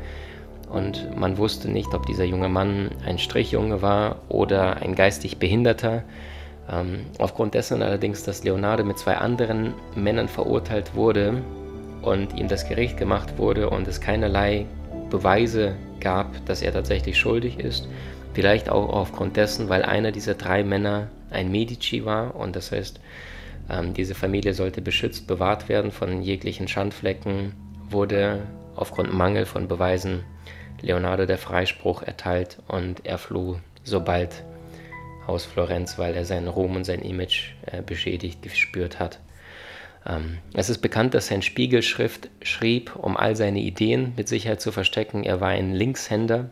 und 0.70 1.18
man 1.18 1.38
wusste 1.38 1.70
nicht, 1.70 1.94
ob 1.94 2.06
dieser 2.06 2.26
junge 2.26 2.50
Mann 2.50 2.92
ein 3.06 3.18
Strichjunge 3.18 3.82
war 3.82 4.18
oder 4.28 4.78
ein 4.82 4.94
geistig 4.94 5.38
Behinderter. 5.38 6.04
Ähm, 6.70 7.06
aufgrund 7.18 7.54
dessen 7.54 7.82
allerdings, 7.82 8.24
dass 8.24 8.44
Leonardo 8.44 8.84
mit 8.84 8.98
zwei 8.98 9.18
anderen 9.18 9.74
Männern 9.96 10.28
verurteilt 10.28 10.96
wurde 10.96 11.42
und 12.02 12.38
ihm 12.38 12.48
das 12.48 12.68
Gericht 12.68 12.98
gemacht 12.98 13.38
wurde 13.38 13.70
und 13.70 13.88
es 13.88 14.02
keinerlei 14.02 14.66
Beweise 15.10 15.76
gab, 16.02 16.46
dass 16.46 16.62
er 16.62 16.74
tatsächlich 16.74 17.18
schuldig 17.18 17.60
ist. 17.60 17.88
Vielleicht 18.34 18.70
auch 18.70 18.90
aufgrund 18.90 19.38
dessen, 19.38 19.70
weil 19.70 19.84
einer 19.84 20.12
dieser 20.12 20.36
drei 20.36 20.64
Männer 20.64 21.10
ein 21.30 21.52
Medici 21.52 22.06
war 22.06 22.36
und 22.36 22.56
das 22.56 22.72
heißt, 22.72 23.00
ähm, 23.70 23.94
diese 23.94 24.16
Familie 24.16 24.54
sollte 24.54 24.82
beschützt, 24.82 25.28
bewahrt 25.28 25.70
werden 25.70 25.92
von 25.92 26.22
jeglichen 26.22 26.68
Schandflecken, 26.68 27.54
wurde 27.90 28.48
aufgrund 28.76 29.14
Mangel 29.14 29.46
von 29.46 29.68
Beweisen 29.68 30.24
Leonardo 30.82 31.26
der 31.26 31.38
Freispruch 31.38 32.04
erteilt 32.04 32.58
und 32.68 33.06
er 33.06 33.18
floh 33.18 33.58
sobald 33.84 34.44
aus 35.28 35.46
Florenz, 35.46 35.98
weil 35.98 36.16
er 36.16 36.26
seinen 36.26 36.48
Ruhm 36.48 36.76
und 36.76 36.84
sein 36.84 37.02
Image 37.02 37.52
äh, 37.66 37.82
beschädigt 37.82 38.42
gespürt 38.42 39.00
hat. 39.00 39.20
Ähm, 40.06 40.40
es 40.54 40.70
ist 40.70 40.80
bekannt, 40.80 41.14
dass 41.14 41.30
er 41.30 41.36
in 41.36 41.42
Spiegelschrift 41.42 42.30
schrieb, 42.42 42.96
um 42.96 43.18
all 43.18 43.36
seine 43.36 43.60
Ideen 43.60 44.14
mit 44.18 44.28
Sicherheit 44.28 44.62
zu 44.62 44.72
verstecken. 44.72 45.24
Er 45.24 45.42
war 45.42 45.50
ein 45.50 45.74
Linkshänder 45.74 46.50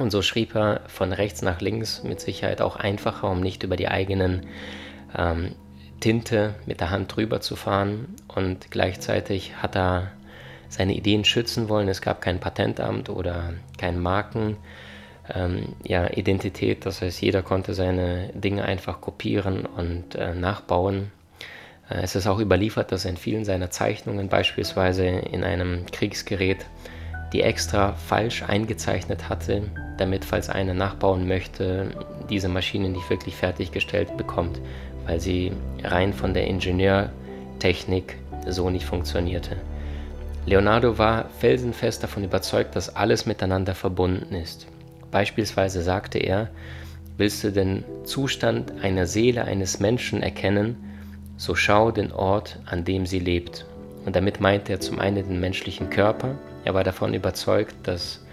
und 0.00 0.10
so 0.10 0.22
schrieb 0.22 0.54
er 0.54 0.80
von 0.86 1.12
rechts 1.12 1.42
nach 1.42 1.60
links 1.60 2.02
mit 2.02 2.20
Sicherheit 2.20 2.60
auch 2.60 2.76
einfacher, 2.76 3.30
um 3.30 3.40
nicht 3.40 3.62
über 3.62 3.76
die 3.76 3.88
eigenen 3.88 4.46
ähm, 5.16 5.54
Tinte 6.00 6.54
mit 6.66 6.80
der 6.80 6.90
Hand 6.90 7.14
drüber 7.14 7.40
zu 7.40 7.56
fahren. 7.56 8.14
Und 8.28 8.70
gleichzeitig 8.70 9.56
hat 9.56 9.76
er 9.76 10.12
seine 10.68 10.94
Ideen 10.94 11.24
schützen 11.24 11.68
wollen. 11.68 11.88
Es 11.88 12.00
gab 12.00 12.20
kein 12.20 12.40
Patentamt 12.40 13.08
oder 13.08 13.54
kein 13.78 13.98
Marken. 13.98 14.56
Ähm, 15.34 15.74
ja, 15.82 16.08
Identität, 16.10 16.86
das 16.86 17.02
heißt, 17.02 17.20
jeder 17.20 17.42
konnte 17.42 17.74
seine 17.74 18.30
Dinge 18.34 18.64
einfach 18.64 19.00
kopieren 19.00 19.66
und 19.66 20.14
äh, 20.14 20.34
nachbauen. 20.34 21.10
Äh, 21.90 22.02
es 22.02 22.14
ist 22.14 22.26
auch 22.26 22.38
überliefert, 22.38 22.92
dass 22.92 23.04
er 23.04 23.10
in 23.10 23.16
vielen 23.16 23.44
seiner 23.44 23.70
Zeichnungen 23.70 24.28
beispielsweise 24.28 25.06
in 25.06 25.44
einem 25.44 25.84
Kriegsgerät 25.86 26.64
die 27.32 27.42
extra 27.42 27.92
falsch 27.92 28.42
eingezeichnet 28.42 29.28
hatte, 29.28 29.64
damit, 30.00 30.24
falls 30.24 30.48
einer 30.48 30.74
nachbauen 30.74 31.28
möchte, 31.28 31.90
diese 32.30 32.48
Maschine 32.48 32.88
nicht 32.88 33.08
wirklich 33.10 33.36
fertiggestellt 33.36 34.16
bekommt, 34.16 34.60
weil 35.06 35.20
sie 35.20 35.52
rein 35.82 36.12
von 36.12 36.34
der 36.34 36.46
Ingenieurtechnik 36.46 38.16
so 38.46 38.70
nicht 38.70 38.86
funktionierte. 38.86 39.56
Leonardo 40.46 40.96
war 40.96 41.28
felsenfest 41.40 42.02
davon 42.02 42.24
überzeugt, 42.24 42.74
dass 42.74 42.96
alles 42.96 43.26
miteinander 43.26 43.74
verbunden 43.74 44.34
ist. 44.34 44.66
Beispielsweise 45.10 45.82
sagte 45.82 46.18
er, 46.18 46.48
willst 47.16 47.44
du 47.44 47.52
den 47.52 47.84
Zustand 48.04 48.72
einer 48.82 49.06
Seele 49.06 49.44
eines 49.44 49.80
Menschen 49.80 50.22
erkennen, 50.22 50.76
so 51.36 51.54
schau 51.54 51.90
den 51.90 52.12
Ort, 52.12 52.58
an 52.66 52.84
dem 52.84 53.06
sie 53.06 53.18
lebt. 53.18 53.66
Und 54.06 54.16
damit 54.16 54.40
meinte 54.40 54.72
er 54.72 54.80
zum 54.80 54.98
einen 54.98 55.28
den 55.28 55.40
menschlichen 55.40 55.90
Körper. 55.90 56.36
Er 56.64 56.74
war 56.74 56.84
davon 56.84 57.14
überzeugt, 57.14 57.74
dass 57.82 58.24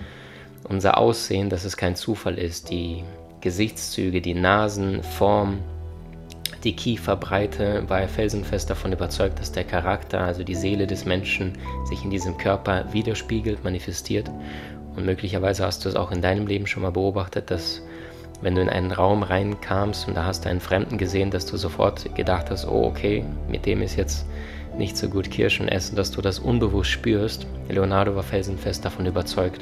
unser 0.68 0.98
Aussehen, 0.98 1.50
dass 1.50 1.64
es 1.64 1.78
kein 1.78 1.96
Zufall 1.96 2.38
ist. 2.38 2.70
Die 2.70 3.04
Gesichtszüge, 3.42 4.22
die 4.22 4.34
Nasenform, 4.34 5.60
die 6.64 6.76
Kieferbreite, 6.76 7.84
war 7.88 8.02
er 8.02 8.08
felsenfest 8.08 8.70
davon 8.70 8.92
überzeugt, 8.92 9.40
dass 9.40 9.52
der 9.52 9.64
Charakter, 9.64 10.22
also 10.22 10.44
die 10.44 10.56
Seele 10.56 10.88
des 10.88 11.06
Menschen, 11.06 11.54
sich 11.88 12.04
in 12.04 12.10
diesem 12.10 12.38
Körper 12.38 12.86
widerspiegelt, 12.92 13.64
manifestiert. 13.64 14.30
Und 14.96 15.06
möglicherweise 15.06 15.66
hast 15.66 15.86
du 15.86 15.90
es 15.90 15.96
auch 15.96 16.12
in 16.12 16.22
deinem 16.22 16.48
Leben 16.48 16.66
schon 16.66 16.84
mal 16.84 16.92
beobachtet, 16.92 17.52
dass 17.52 17.82
wenn 18.42 18.56
du 18.56 18.62
in 18.62 18.70
einen 18.70 18.92
Raum 18.92 19.24
reinkamst 19.24 20.08
und 20.08 20.16
da 20.16 20.26
hast 20.26 20.46
du 20.46 20.50
einen 20.50 20.60
Fremden 20.60 20.98
gesehen, 20.98 21.32
dass 21.32 21.46
du 21.46 21.58
sofort 21.58 22.16
gedacht 22.16 22.50
hast, 22.50 22.68
oh 22.68 22.86
okay, 22.86 23.24
mit 23.50 23.66
dem 23.66 23.82
ist 23.82 23.96
jetzt 23.96 24.26
nicht 24.78 24.98
so 24.98 25.08
gut 25.08 25.32
Kirschen 25.32 25.68
essen, 25.68 25.96
dass 25.96 26.12
du 26.12 26.22
das 26.22 26.40
unbewusst 26.40 26.90
spürst. 26.90 27.46
Leonardo 27.70 28.16
war 28.16 28.24
felsenfest 28.24 28.84
davon 28.84 29.06
überzeugt, 29.06 29.62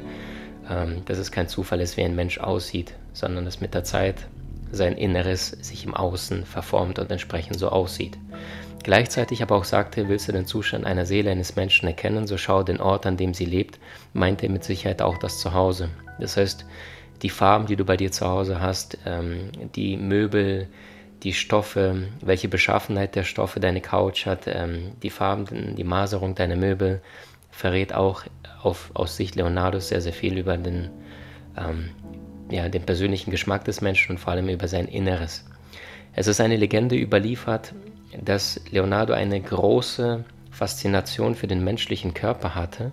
ähm, 0.68 1.02
dass 1.06 1.18
es 1.18 1.32
kein 1.32 1.48
Zufall 1.48 1.80
ist, 1.80 1.96
wie 1.96 2.02
ein 2.02 2.14
Mensch 2.14 2.38
aussieht, 2.38 2.94
sondern 3.12 3.44
dass 3.44 3.60
mit 3.60 3.74
der 3.74 3.84
Zeit 3.84 4.26
sein 4.70 4.96
Inneres 4.96 5.50
sich 5.50 5.84
im 5.84 5.94
Außen 5.94 6.44
verformt 6.44 6.98
und 6.98 7.10
entsprechend 7.10 7.58
so 7.58 7.68
aussieht. 7.68 8.18
Gleichzeitig 8.82 9.42
aber 9.42 9.56
auch 9.56 9.64
sagte, 9.64 10.08
willst 10.08 10.28
du 10.28 10.32
den 10.32 10.46
Zustand 10.46 10.84
einer 10.84 11.06
Seele 11.06 11.30
eines 11.30 11.56
Menschen 11.56 11.88
erkennen, 11.88 12.26
so 12.26 12.36
schau 12.36 12.62
den 12.62 12.80
Ort, 12.80 13.06
an 13.06 13.16
dem 13.16 13.32
sie 13.32 13.46
lebt, 13.46 13.78
meinte 14.12 14.46
er 14.46 14.52
mit 14.52 14.64
Sicherheit 14.64 15.00
auch 15.00 15.16
das 15.16 15.38
Zuhause. 15.38 15.88
Das 16.20 16.36
heißt, 16.36 16.66
die 17.22 17.30
Farben, 17.30 17.66
die 17.66 17.76
du 17.76 17.84
bei 17.84 17.96
dir 17.96 18.12
zu 18.12 18.26
Hause 18.26 18.60
hast, 18.60 18.98
ähm, 19.06 19.50
die 19.74 19.96
Möbel, 19.96 20.68
die 21.22 21.32
Stoffe, 21.32 22.08
welche 22.20 22.48
Beschaffenheit 22.48 23.14
der 23.14 23.24
Stoffe 23.24 23.58
deine 23.58 23.80
Couch 23.80 24.26
hat, 24.26 24.42
ähm, 24.46 24.92
die 25.02 25.08
Farben, 25.08 25.74
die 25.76 25.84
Maserung 25.84 26.34
deiner 26.34 26.56
Möbel, 26.56 27.00
verrät 27.54 27.94
auch 27.94 28.24
auf, 28.62 28.90
aus 28.94 29.16
Sicht 29.16 29.36
Leonardos 29.36 29.88
sehr, 29.88 30.00
sehr 30.00 30.12
viel 30.12 30.38
über 30.38 30.56
den, 30.56 30.90
ähm, 31.56 31.90
ja, 32.50 32.68
den 32.68 32.82
persönlichen 32.82 33.30
Geschmack 33.30 33.64
des 33.64 33.80
Menschen 33.80 34.12
und 34.12 34.18
vor 34.18 34.32
allem 34.32 34.48
über 34.48 34.68
sein 34.68 34.86
Inneres. 34.86 35.44
Es 36.14 36.26
ist 36.26 36.40
eine 36.40 36.56
Legende 36.56 36.96
überliefert, 36.96 37.72
dass 38.20 38.60
Leonardo 38.70 39.12
eine 39.12 39.40
große 39.40 40.24
Faszination 40.50 41.34
für 41.34 41.46
den 41.46 41.64
menschlichen 41.64 42.14
Körper 42.14 42.54
hatte 42.54 42.92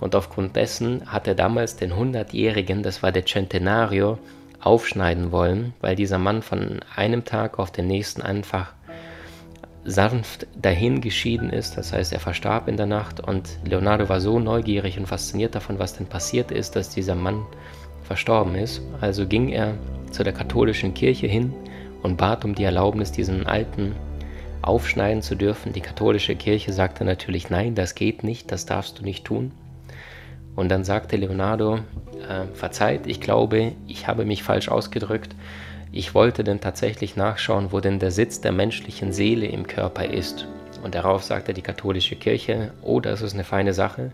und 0.00 0.14
aufgrund 0.14 0.56
dessen 0.56 1.10
hat 1.10 1.26
er 1.26 1.34
damals 1.34 1.76
den 1.76 1.92
100-Jährigen, 1.92 2.82
das 2.82 3.02
war 3.02 3.12
der 3.12 3.24
Centenario, 3.24 4.18
aufschneiden 4.60 5.30
wollen, 5.30 5.74
weil 5.80 5.94
dieser 5.94 6.18
Mann 6.18 6.42
von 6.42 6.80
einem 6.94 7.24
Tag 7.24 7.58
auf 7.58 7.70
den 7.70 7.86
nächsten 7.86 8.22
einfach 8.22 8.72
sanft 9.86 10.46
dahin 10.60 11.00
geschieden 11.00 11.50
ist. 11.50 11.76
Das 11.76 11.92
heißt, 11.92 12.12
er 12.12 12.20
verstarb 12.20 12.68
in 12.68 12.76
der 12.76 12.86
Nacht 12.86 13.20
und 13.20 13.58
Leonardo 13.64 14.08
war 14.08 14.20
so 14.20 14.38
neugierig 14.38 14.98
und 14.98 15.06
fasziniert 15.06 15.54
davon, 15.54 15.78
was 15.78 15.96
denn 15.96 16.06
passiert 16.06 16.50
ist, 16.50 16.76
dass 16.76 16.90
dieser 16.90 17.14
Mann 17.14 17.46
verstorben 18.02 18.54
ist. 18.54 18.82
Also 19.00 19.26
ging 19.26 19.48
er 19.48 19.74
zu 20.10 20.24
der 20.24 20.32
katholischen 20.32 20.94
Kirche 20.94 21.26
hin 21.26 21.54
und 22.02 22.16
bat 22.16 22.44
um 22.44 22.54
die 22.54 22.64
Erlaubnis, 22.64 23.12
diesen 23.12 23.46
alten 23.46 23.94
aufschneiden 24.62 25.22
zu 25.22 25.36
dürfen. 25.36 25.72
Die 25.72 25.80
katholische 25.80 26.34
Kirche 26.34 26.72
sagte 26.72 27.04
natürlich, 27.04 27.50
nein, 27.50 27.74
das 27.74 27.94
geht 27.94 28.24
nicht, 28.24 28.50
das 28.50 28.66
darfst 28.66 28.98
du 28.98 29.04
nicht 29.04 29.24
tun. 29.24 29.52
Und 30.56 30.70
dann 30.70 30.84
sagte 30.84 31.16
Leonardo, 31.16 31.80
äh, 32.28 32.46
verzeiht, 32.54 33.06
ich 33.06 33.20
glaube, 33.20 33.72
ich 33.86 34.08
habe 34.08 34.24
mich 34.24 34.42
falsch 34.42 34.68
ausgedrückt. 34.68 35.34
Ich 35.92 36.14
wollte 36.14 36.44
denn 36.44 36.60
tatsächlich 36.60 37.16
nachschauen, 37.16 37.72
wo 37.72 37.80
denn 37.80 37.98
der 37.98 38.10
Sitz 38.10 38.40
der 38.40 38.52
menschlichen 38.52 39.12
Seele 39.12 39.46
im 39.46 39.66
Körper 39.66 40.04
ist. 40.04 40.46
Und 40.82 40.94
darauf 40.94 41.22
sagte 41.22 41.54
die 41.54 41.62
katholische 41.62 42.16
Kirche, 42.16 42.72
oh, 42.82 43.00
das 43.00 43.22
ist 43.22 43.34
eine 43.34 43.44
feine 43.44 43.72
Sache. 43.72 44.12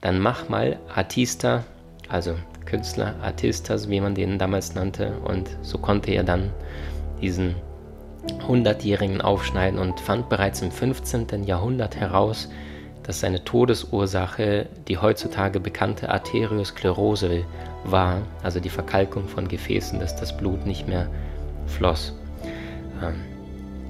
Dann 0.00 0.20
mach 0.20 0.48
mal 0.48 0.78
Artista, 0.94 1.64
also 2.08 2.34
Künstler, 2.66 3.14
Artistas, 3.22 3.88
wie 3.88 4.00
man 4.00 4.14
den 4.14 4.38
damals 4.38 4.74
nannte. 4.74 5.18
Und 5.24 5.48
so 5.62 5.78
konnte 5.78 6.10
er 6.10 6.24
dann 6.24 6.50
diesen 7.20 7.54
100-jährigen 8.46 9.20
aufschneiden 9.20 9.78
und 9.78 10.00
fand 10.00 10.28
bereits 10.28 10.60
im 10.62 10.70
15. 10.70 11.44
Jahrhundert 11.44 11.96
heraus, 11.96 12.48
dass 13.08 13.20
seine 13.20 13.42
Todesursache 13.42 14.66
die 14.86 14.98
heutzutage 14.98 15.60
bekannte 15.60 16.10
Arteriosklerose 16.10 17.42
war, 17.84 18.20
also 18.42 18.60
die 18.60 18.68
Verkalkung 18.68 19.28
von 19.28 19.48
Gefäßen, 19.48 19.98
dass 19.98 20.14
das 20.14 20.36
Blut 20.36 20.66
nicht 20.66 20.86
mehr 20.86 21.08
floss. 21.66 22.12
Ähm, 23.02 23.14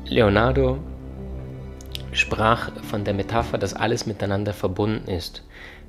Leonardo 0.06 0.78
sprach 2.12 2.70
von 2.84 3.02
der 3.02 3.12
Metapher, 3.12 3.58
dass 3.58 3.74
alles 3.74 4.06
miteinander 4.06 4.52
verbunden 4.52 5.10
ist. 5.10 5.42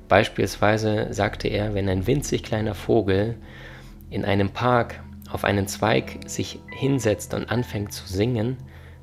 Beispielsweise 0.08 1.14
sagte 1.14 1.46
er, 1.46 1.72
wenn 1.72 1.88
ein 1.88 2.08
winzig 2.08 2.42
kleiner 2.42 2.74
Vogel 2.74 3.36
in 4.10 4.24
einem 4.24 4.50
Park 4.50 5.04
auf 5.30 5.44
einen 5.44 5.68
Zweig 5.68 6.18
sich 6.26 6.58
hinsetzt 6.76 7.32
und 7.34 7.48
anfängt 7.48 7.92
zu 7.92 8.08
singen, 8.08 8.56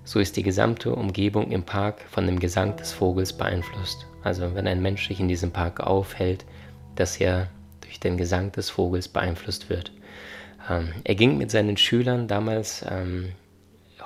so 0.08 0.20
ist 0.20 0.38
die 0.38 0.44
gesamte 0.44 0.96
Umgebung 0.96 1.52
im 1.52 1.64
Park 1.64 2.06
von 2.10 2.26
dem 2.26 2.40
Gesang 2.40 2.78
des 2.78 2.94
Vogels 2.94 3.34
beeinflusst. 3.34 4.08
Also 4.24 4.56
wenn 4.56 4.66
ein 4.66 4.82
Mensch 4.82 5.06
sich 5.06 5.20
in 5.20 5.28
diesem 5.28 5.52
Park 5.52 5.82
aufhält, 5.82 6.46
dass 6.96 7.18
er 7.18 7.50
durch 7.82 8.00
den 8.00 8.16
Gesang 8.16 8.54
des 8.54 8.70
Vogels 8.70 9.10
beeinflusst 9.10 9.70
wird. 9.70 9.92
Ähm, 10.70 10.94
er 11.04 11.16
ging 11.16 11.38
mit 11.38 11.52
seinen 11.52 11.76
Schülern 11.76 12.30
damals 12.30 12.86
ähm, 12.90 13.34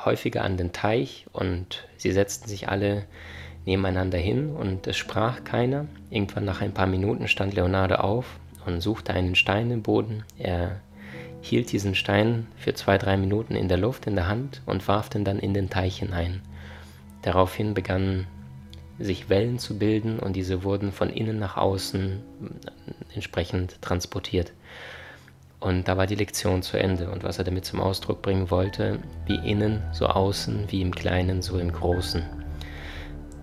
häufiger 0.03 0.43
an 0.43 0.57
den 0.57 0.71
Teich 0.71 1.27
und 1.33 1.87
sie 1.97 2.11
setzten 2.11 2.49
sich 2.49 2.67
alle 2.67 3.05
nebeneinander 3.67 4.17
hin 4.17 4.55
und 4.55 4.87
es 4.87 4.97
sprach 4.97 5.43
keiner. 5.43 5.85
Irgendwann 6.09 6.45
nach 6.45 6.61
ein 6.61 6.73
paar 6.73 6.87
Minuten 6.87 7.27
stand 7.27 7.53
Leonardo 7.53 7.97
auf 7.97 8.39
und 8.65 8.81
suchte 8.81 9.13
einen 9.13 9.35
Stein 9.35 9.69
im 9.69 9.83
Boden. 9.83 10.23
Er 10.39 10.81
hielt 11.41 11.71
diesen 11.71 11.95
Stein 11.95 12.47
für 12.55 12.73
zwei, 12.73 12.97
drei 12.97 13.17
Minuten 13.17 13.55
in 13.55 13.67
der 13.67 13.77
Luft 13.77 14.07
in 14.07 14.15
der 14.15 14.27
Hand 14.27 14.61
und 14.65 14.87
warf 14.87 15.09
den 15.09 15.25
dann 15.25 15.39
in 15.39 15.53
den 15.53 15.69
Teich 15.69 15.97
hinein. 15.97 16.41
Daraufhin 17.23 17.73
begannen 17.73 18.27
sich 18.99 19.29
Wellen 19.29 19.59
zu 19.59 19.77
bilden 19.77 20.19
und 20.19 20.35
diese 20.35 20.63
wurden 20.63 20.91
von 20.91 21.09
innen 21.09 21.39
nach 21.39 21.57
außen 21.57 22.21
entsprechend 23.13 23.81
transportiert. 23.81 24.53
Und 25.59 25.87
da 25.87 25.95
war 25.95 26.07
die 26.07 26.15
Lektion 26.15 26.63
zu 26.63 26.77
Ende. 26.77 27.11
Und 27.11 27.23
was 27.23 27.37
er 27.37 27.43
damit 27.43 27.65
zum 27.65 27.79
Ausdruck 27.79 28.23
bringen 28.23 28.49
wollte, 28.49 28.99
wie 29.27 29.35
innen, 29.35 29.83
so 29.91 30.07
außen, 30.07 30.65
wie 30.69 30.81
im 30.81 30.93
Kleinen, 30.93 31.43
so 31.43 31.59
im 31.59 31.71
Großen. 31.71 32.40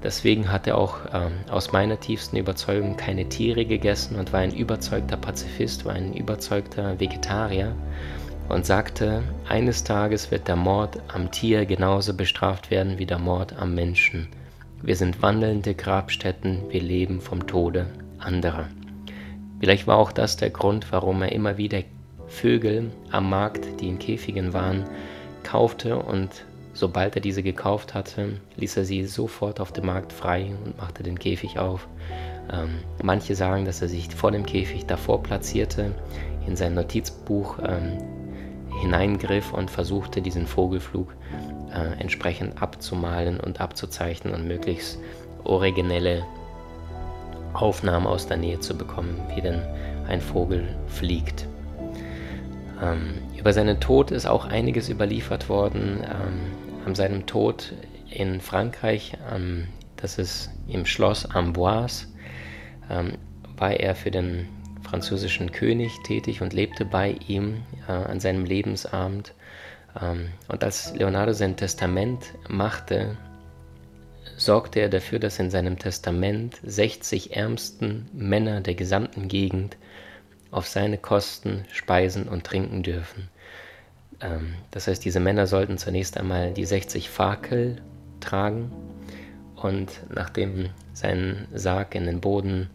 Deswegen 0.02 0.52
hat 0.52 0.66
er 0.66 0.78
auch 0.78 1.04
äh, 1.06 1.50
aus 1.50 1.72
meiner 1.72 1.98
tiefsten 1.98 2.36
Überzeugung 2.36 2.96
keine 2.96 3.28
Tiere 3.28 3.64
gegessen 3.64 4.16
und 4.16 4.32
war 4.32 4.40
ein 4.40 4.54
überzeugter 4.54 5.16
Pazifist, 5.16 5.84
war 5.84 5.94
ein 5.94 6.14
überzeugter 6.14 7.00
Vegetarier 7.00 7.74
und 8.48 8.64
sagte, 8.64 9.22
eines 9.48 9.84
Tages 9.84 10.30
wird 10.30 10.46
der 10.48 10.56
Mord 10.56 11.00
am 11.08 11.30
Tier 11.30 11.66
genauso 11.66 12.14
bestraft 12.14 12.70
werden 12.70 12.98
wie 12.98 13.06
der 13.06 13.18
Mord 13.18 13.56
am 13.58 13.74
Menschen. 13.74 14.28
Wir 14.82 14.94
sind 14.94 15.20
wandelnde 15.22 15.74
Grabstätten, 15.74 16.62
wir 16.70 16.80
leben 16.80 17.20
vom 17.20 17.46
Tode 17.48 17.86
anderer. 18.18 18.68
Vielleicht 19.58 19.88
war 19.88 19.98
auch 19.98 20.12
das 20.12 20.36
der 20.36 20.50
Grund, 20.50 20.92
warum 20.92 21.22
er 21.22 21.32
immer 21.32 21.58
wieder 21.58 21.82
Vögel 22.28 22.92
am 23.10 23.28
Markt, 23.28 23.80
die 23.80 23.88
in 23.88 23.98
Käfigen 23.98 24.52
waren, 24.52 24.84
kaufte 25.42 25.98
und 25.98 26.44
sobald 26.78 27.16
er 27.16 27.20
diese 27.20 27.42
gekauft 27.42 27.94
hatte, 27.94 28.40
ließ 28.56 28.76
er 28.76 28.84
sie 28.84 29.04
sofort 29.04 29.60
auf 29.60 29.72
dem 29.72 29.86
Markt 29.86 30.12
frei 30.12 30.52
und 30.64 30.78
machte 30.78 31.02
den 31.02 31.18
Käfig 31.18 31.58
auf. 31.58 31.88
Ähm, 32.50 32.78
manche 33.02 33.34
sagen, 33.34 33.64
dass 33.64 33.82
er 33.82 33.88
sich 33.88 34.14
vor 34.14 34.30
dem 34.30 34.46
Käfig 34.46 34.86
davor 34.86 35.22
platzierte, 35.22 35.92
in 36.46 36.56
sein 36.56 36.74
Notizbuch 36.74 37.58
ähm, 37.66 37.98
hineingriff 38.80 39.52
und 39.52 39.70
versuchte, 39.70 40.22
diesen 40.22 40.46
Vogelflug 40.46 41.14
äh, 41.72 42.00
entsprechend 42.00 42.62
abzumalen 42.62 43.40
und 43.40 43.60
abzuzeichnen 43.60 44.32
und 44.32 44.46
möglichst 44.46 44.98
originelle 45.44 46.24
Aufnahmen 47.54 48.06
aus 48.06 48.26
der 48.28 48.36
Nähe 48.36 48.60
zu 48.60 48.76
bekommen, 48.76 49.20
wie 49.34 49.40
denn 49.40 49.62
ein 50.06 50.20
Vogel 50.20 50.76
fliegt. 50.86 51.46
Ähm, 52.80 53.14
über 53.36 53.52
seinen 53.52 53.80
Tod 53.80 54.10
ist 54.10 54.26
auch 54.26 54.46
einiges 54.46 54.88
überliefert 54.88 55.48
worden. 55.48 56.00
Ähm, 56.04 56.67
an 56.84 56.94
seinem 56.94 57.26
Tod 57.26 57.74
in 58.10 58.40
Frankreich, 58.40 59.16
ähm, 59.32 59.68
das 59.96 60.18
ist 60.18 60.50
im 60.68 60.86
Schloss 60.86 61.26
Amboise, 61.26 62.06
ähm, 62.90 63.18
war 63.56 63.72
er 63.72 63.94
für 63.94 64.10
den 64.10 64.48
französischen 64.82 65.52
König 65.52 65.92
tätig 66.04 66.40
und 66.40 66.52
lebte 66.52 66.84
bei 66.84 67.16
ihm 67.26 67.62
äh, 67.86 67.92
an 67.92 68.20
seinem 68.20 68.44
Lebensabend 68.44 69.34
ähm, 70.00 70.28
und 70.48 70.64
als 70.64 70.94
Leonardo 70.94 71.32
sein 71.32 71.56
Testament 71.56 72.34
machte, 72.48 73.16
sorgte 74.36 74.80
er 74.80 74.88
dafür, 74.88 75.18
dass 75.18 75.38
in 75.38 75.50
seinem 75.50 75.78
Testament 75.78 76.58
60 76.62 77.36
ärmsten 77.36 78.08
Männer 78.12 78.60
der 78.60 78.74
gesamten 78.74 79.28
Gegend 79.28 79.76
auf 80.50 80.66
seine 80.68 80.98
Kosten 80.98 81.64
speisen 81.72 82.28
und 82.28 82.44
trinken 82.44 82.82
dürfen. 82.82 83.28
Ähm, 84.20 84.54
das 84.70 84.86
heißt, 84.86 85.04
diese 85.04 85.20
Männer 85.20 85.46
sollten 85.46 85.78
zunächst 85.78 86.16
einmal 86.16 86.52
die 86.52 86.64
60 86.64 87.10
Fakel 87.10 87.80
tragen 88.20 88.72
und 89.56 90.00
nachdem 90.08 90.70
sein 90.92 91.46
Sarg 91.52 91.94
in 91.94 92.06
den 92.06 92.20
Boden 92.20 92.70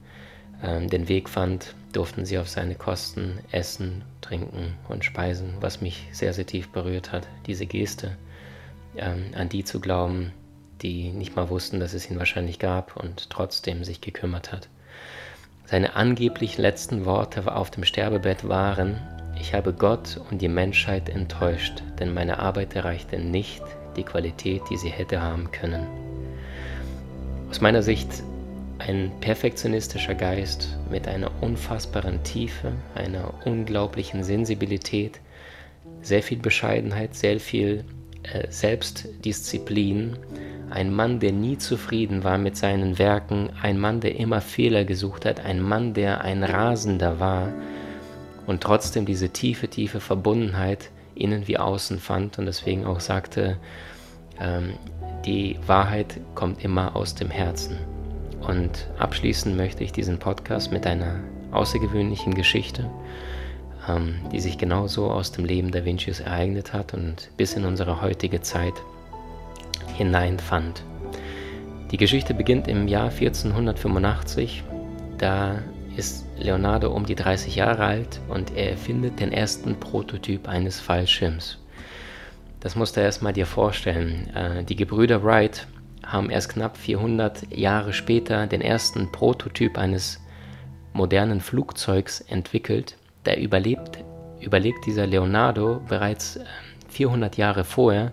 ähm, 0.61 0.89
den 0.89 1.07
Weg 1.07 1.29
fand, 1.29 1.75
durften 1.93 2.25
sie 2.25 2.37
auf 2.37 2.49
seine 2.49 2.75
Kosten 2.75 3.39
essen, 3.51 4.03
trinken 4.21 4.75
und 4.89 5.05
speisen, 5.05 5.55
was 5.59 5.81
mich 5.81 6.07
sehr, 6.11 6.33
sehr 6.33 6.45
tief 6.45 6.69
berührt 6.69 7.11
hat, 7.11 7.27
diese 7.45 7.65
Geste, 7.65 8.17
ähm, 8.97 9.31
an 9.35 9.49
die 9.49 9.63
zu 9.63 9.79
glauben, 9.79 10.31
die 10.81 11.11
nicht 11.11 11.35
mal 11.35 11.49
wussten, 11.49 11.79
dass 11.79 11.93
es 11.93 12.09
ihn 12.09 12.19
wahrscheinlich 12.19 12.59
gab 12.59 12.97
und 12.97 13.29
trotzdem 13.29 13.83
sich 13.83 14.01
gekümmert 14.01 14.51
hat. 14.51 14.69
Seine 15.65 15.95
angeblich 15.95 16.57
letzten 16.57 17.05
Worte 17.05 17.55
auf 17.55 17.71
dem 17.71 17.85
Sterbebett 17.85 18.47
waren, 18.47 18.97
ich 19.39 19.53
habe 19.53 19.73
Gott 19.73 20.19
und 20.29 20.41
die 20.41 20.47
Menschheit 20.47 21.09
enttäuscht, 21.09 21.83
denn 21.99 22.13
meine 22.13 22.39
Arbeit 22.39 22.75
erreichte 22.75 23.19
nicht 23.19 23.61
die 23.95 24.03
Qualität, 24.03 24.61
die 24.69 24.77
sie 24.77 24.89
hätte 24.89 25.21
haben 25.21 25.51
können. 25.51 25.85
Aus 27.49 27.61
meiner 27.61 27.83
Sicht 27.83 28.23
ein 28.79 29.11
perfektionistischer 29.21 30.15
Geist 30.15 30.77
mit 30.89 31.07
einer 31.07 31.31
unfassbaren 31.41 32.23
Tiefe, 32.23 32.71
einer 32.95 33.33
unglaublichen 33.45 34.23
Sensibilität, 34.23 35.19
sehr 36.01 36.23
viel 36.23 36.39
Bescheidenheit, 36.39 37.15
sehr 37.15 37.39
viel 37.39 37.85
äh, 38.23 38.47
Selbstdisziplin, 38.49 40.17
ein 40.69 40.91
Mann, 40.91 41.19
der 41.19 41.31
nie 41.31 41.57
zufrieden 41.57 42.23
war 42.23 42.37
mit 42.37 42.57
seinen 42.57 42.97
Werken, 42.97 43.51
ein 43.61 43.79
Mann, 43.79 44.01
der 44.01 44.15
immer 44.15 44.41
Fehler 44.41 44.85
gesucht 44.85 45.25
hat, 45.25 45.39
ein 45.39 45.61
Mann, 45.61 45.93
der 45.93 46.21
ein 46.21 46.43
Rasender 46.43 47.19
war 47.19 47.53
und 48.45 48.61
trotzdem 48.61 49.05
diese 49.05 49.29
tiefe, 49.29 49.67
tiefe 49.67 49.99
Verbundenheit 49.99 50.89
innen 51.15 51.47
wie 51.47 51.57
außen 51.57 51.99
fand 51.99 52.39
und 52.39 52.45
deswegen 52.45 52.85
auch 52.85 52.99
sagte, 52.99 53.57
ähm, 54.39 54.73
die 55.25 55.57
Wahrheit 55.67 56.19
kommt 56.35 56.63
immer 56.63 56.95
aus 56.95 57.15
dem 57.15 57.29
Herzen. 57.29 57.77
Und 58.41 58.89
abschließen 58.99 59.55
möchte 59.55 59.83
ich 59.83 59.93
diesen 59.93 60.19
Podcast 60.19 60.71
mit 60.71 60.85
einer 60.85 61.21
außergewöhnlichen 61.51 62.33
Geschichte, 62.33 62.89
ähm, 63.87 64.15
die 64.31 64.39
sich 64.39 64.57
genauso 64.57 65.09
aus 65.09 65.31
dem 65.31 65.45
Leben 65.45 65.71
Da 65.71 65.85
Vinci's 65.85 66.19
ereignet 66.19 66.73
hat 66.73 66.93
und 66.93 67.29
bis 67.37 67.53
in 67.53 67.63
unsere 67.63 68.01
heutige 68.01 68.41
Zeit 68.41 68.73
hineinfand. 69.95 70.83
Die 71.91 71.97
Geschichte 71.97 72.33
beginnt 72.33 72.67
im 72.67 72.87
Jahr 72.87 73.11
1485. 73.11 74.63
Da 75.17 75.61
ist 75.95 76.25
Leonardo 76.37 76.91
um 76.91 77.05
die 77.05 77.15
30 77.15 77.55
Jahre 77.55 77.85
alt 77.85 78.19
und 78.27 78.55
er 78.55 78.71
erfindet 78.71 79.19
den 79.19 79.31
ersten 79.31 79.79
Prototyp 79.79 80.47
eines 80.47 80.79
Fallschirms. 80.79 81.59
Das 82.59 82.75
musst 82.75 82.95
du 82.95 83.01
erstmal 83.01 83.33
dir 83.33 83.45
vorstellen. 83.45 84.29
Äh, 84.35 84.63
die 84.63 84.75
Gebrüder 84.75 85.23
Wright 85.23 85.67
haben 86.05 86.29
erst 86.29 86.49
knapp 86.49 86.77
400 86.77 87.55
Jahre 87.55 87.93
später 87.93 88.47
den 88.47 88.61
ersten 88.61 89.11
Prototyp 89.11 89.77
eines 89.77 90.19
modernen 90.93 91.41
Flugzeugs 91.41 92.21
entwickelt. 92.21 92.97
Da 93.23 93.35
überlebt, 93.35 94.03
überlegt 94.39 94.85
dieser 94.85 95.07
Leonardo 95.07 95.81
bereits 95.87 96.39
400 96.89 97.37
ähm, 97.37 97.41
Jahre 97.41 97.63
vorher, 97.63 98.11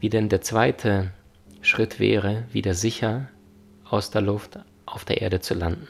wie 0.00 0.08
denn 0.08 0.28
der 0.28 0.40
zweite 0.40 1.12
Schritt 1.62 1.98
wäre, 1.98 2.44
wieder 2.52 2.74
sicher 2.74 3.28
aus 3.88 4.10
der 4.10 4.22
Luft 4.22 4.58
auf 4.84 5.04
der 5.04 5.20
Erde 5.20 5.40
zu 5.40 5.54
landen. 5.54 5.88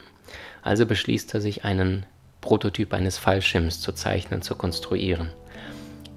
Also 0.67 0.85
beschließt 0.85 1.33
er 1.33 1.39
sich, 1.39 1.63
einen 1.63 2.05
Prototyp 2.41 2.93
eines 2.93 3.17
Fallschirms 3.17 3.79
zu 3.79 3.93
zeichnen, 3.93 4.41
zu 4.41 4.53
konstruieren. 4.53 5.29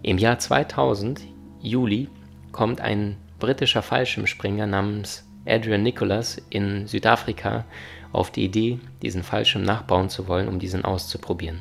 Im 0.02 0.18
Jahr 0.18 0.40
2000, 0.40 1.20
Juli, 1.62 2.08
kommt 2.50 2.80
ein 2.80 3.16
britischer 3.38 3.80
Fallschirmspringer 3.80 4.66
namens 4.66 5.24
Adrian 5.46 5.84
Nicholas 5.84 6.42
in 6.50 6.88
Südafrika 6.88 7.64
auf 8.10 8.32
die 8.32 8.44
Idee, 8.44 8.80
diesen 9.02 9.22
Fallschirm 9.22 9.62
nachbauen 9.62 10.10
zu 10.10 10.26
wollen, 10.26 10.48
um 10.48 10.58
diesen 10.58 10.84
auszuprobieren. 10.84 11.60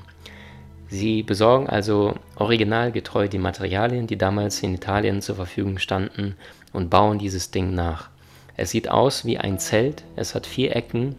Sie 0.88 1.22
besorgen 1.22 1.70
also 1.70 2.16
originalgetreu 2.38 3.28
die 3.28 3.38
Materialien, 3.38 4.08
die 4.08 4.18
damals 4.18 4.64
in 4.64 4.74
Italien 4.74 5.22
zur 5.22 5.36
Verfügung 5.36 5.78
standen, 5.78 6.38
und 6.74 6.90
bauen 6.90 7.20
dieses 7.20 7.52
Ding 7.52 7.76
nach. 7.76 8.10
Es 8.58 8.72
sieht 8.72 8.90
aus 8.90 9.26
wie 9.26 9.38
ein 9.38 9.60
Zelt, 9.60 10.04
es 10.16 10.34
hat 10.34 10.48
vier 10.48 10.76
Ecken 10.76 11.16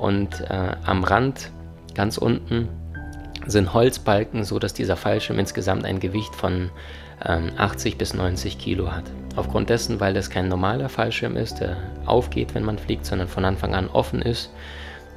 und 0.00 0.40
äh, 0.40 0.72
am 0.84 1.04
Rand 1.04 1.50
ganz 1.94 2.16
unten 2.16 2.68
sind 3.46 3.74
Holzbalken, 3.74 4.44
so 4.44 4.58
dass 4.58 4.74
dieser 4.74 4.96
Fallschirm 4.96 5.38
insgesamt 5.38 5.84
ein 5.84 6.00
Gewicht 6.00 6.34
von 6.34 6.70
80 7.22 7.92
ähm, 7.92 7.98
bis 7.98 8.14
90 8.14 8.58
Kilo 8.58 8.92
hat. 8.92 9.04
Aufgrund 9.36 9.68
dessen, 9.68 10.00
weil 10.00 10.14
das 10.14 10.30
kein 10.30 10.48
normaler 10.48 10.88
Fallschirm 10.88 11.36
ist, 11.36 11.60
der 11.60 11.76
aufgeht, 12.06 12.54
wenn 12.54 12.64
man 12.64 12.78
fliegt, 12.78 13.04
sondern 13.04 13.28
von 13.28 13.44
Anfang 13.44 13.74
an 13.74 13.88
offen 13.88 14.22
ist, 14.22 14.50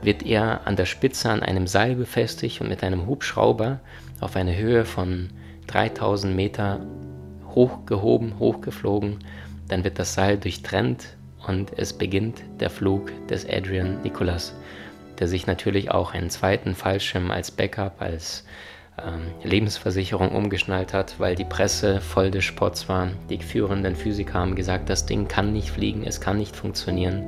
wird 0.02 0.24
er 0.24 0.68
an 0.68 0.76
der 0.76 0.86
Spitze 0.86 1.30
an 1.30 1.42
einem 1.42 1.66
Seil 1.66 1.96
befestigt 1.96 2.60
und 2.60 2.68
mit 2.68 2.84
einem 2.84 3.08
Hubschrauber 3.08 3.80
auf 4.20 4.36
eine 4.36 4.58
Höhe 4.58 4.84
von 4.84 5.30
3000 5.68 6.36
Meter 6.36 6.82
hochgehoben, 7.56 8.38
hochgeflogen. 8.38 9.20
Dann 9.70 9.86
wird 9.86 9.98
das 9.98 10.14
Seil 10.14 10.38
durchtrennt 10.38 11.16
und 11.48 11.78
es 11.78 11.94
beginnt 11.94 12.42
der 12.60 12.70
Flug 12.70 13.12
des 13.28 13.48
Adrian 13.48 14.02
Nicholas, 14.02 14.54
der 15.20 15.28
sich 15.28 15.48
natürlich 15.48 15.92
auch 15.92 16.14
einen 16.14 16.30
zweiten 16.30 16.76
Fallschirm 16.76 17.32
als 17.32 17.52
Backup, 17.52 18.02
als 18.02 18.46
ähm, 18.98 19.32
Lebensversicherung 19.44 20.30
umgeschnallt 20.30 20.94
hat, 20.94 21.20
weil 21.20 21.36
die 21.36 21.46
Presse 21.46 22.00
voll 22.00 22.32
des 22.32 22.46
Spotts 22.46 22.88
war. 22.90 23.10
Die 23.30 23.40
führenden 23.40 23.96
Physiker 23.96 24.36
haben 24.36 24.56
gesagt, 24.56 24.90
das 24.90 25.06
Ding 25.06 25.28
kann 25.28 25.54
nicht 25.54 25.70
fliegen, 25.70 26.04
es 26.06 26.22
kann 26.22 26.38
nicht 26.38 26.56
funktionieren. 26.56 27.24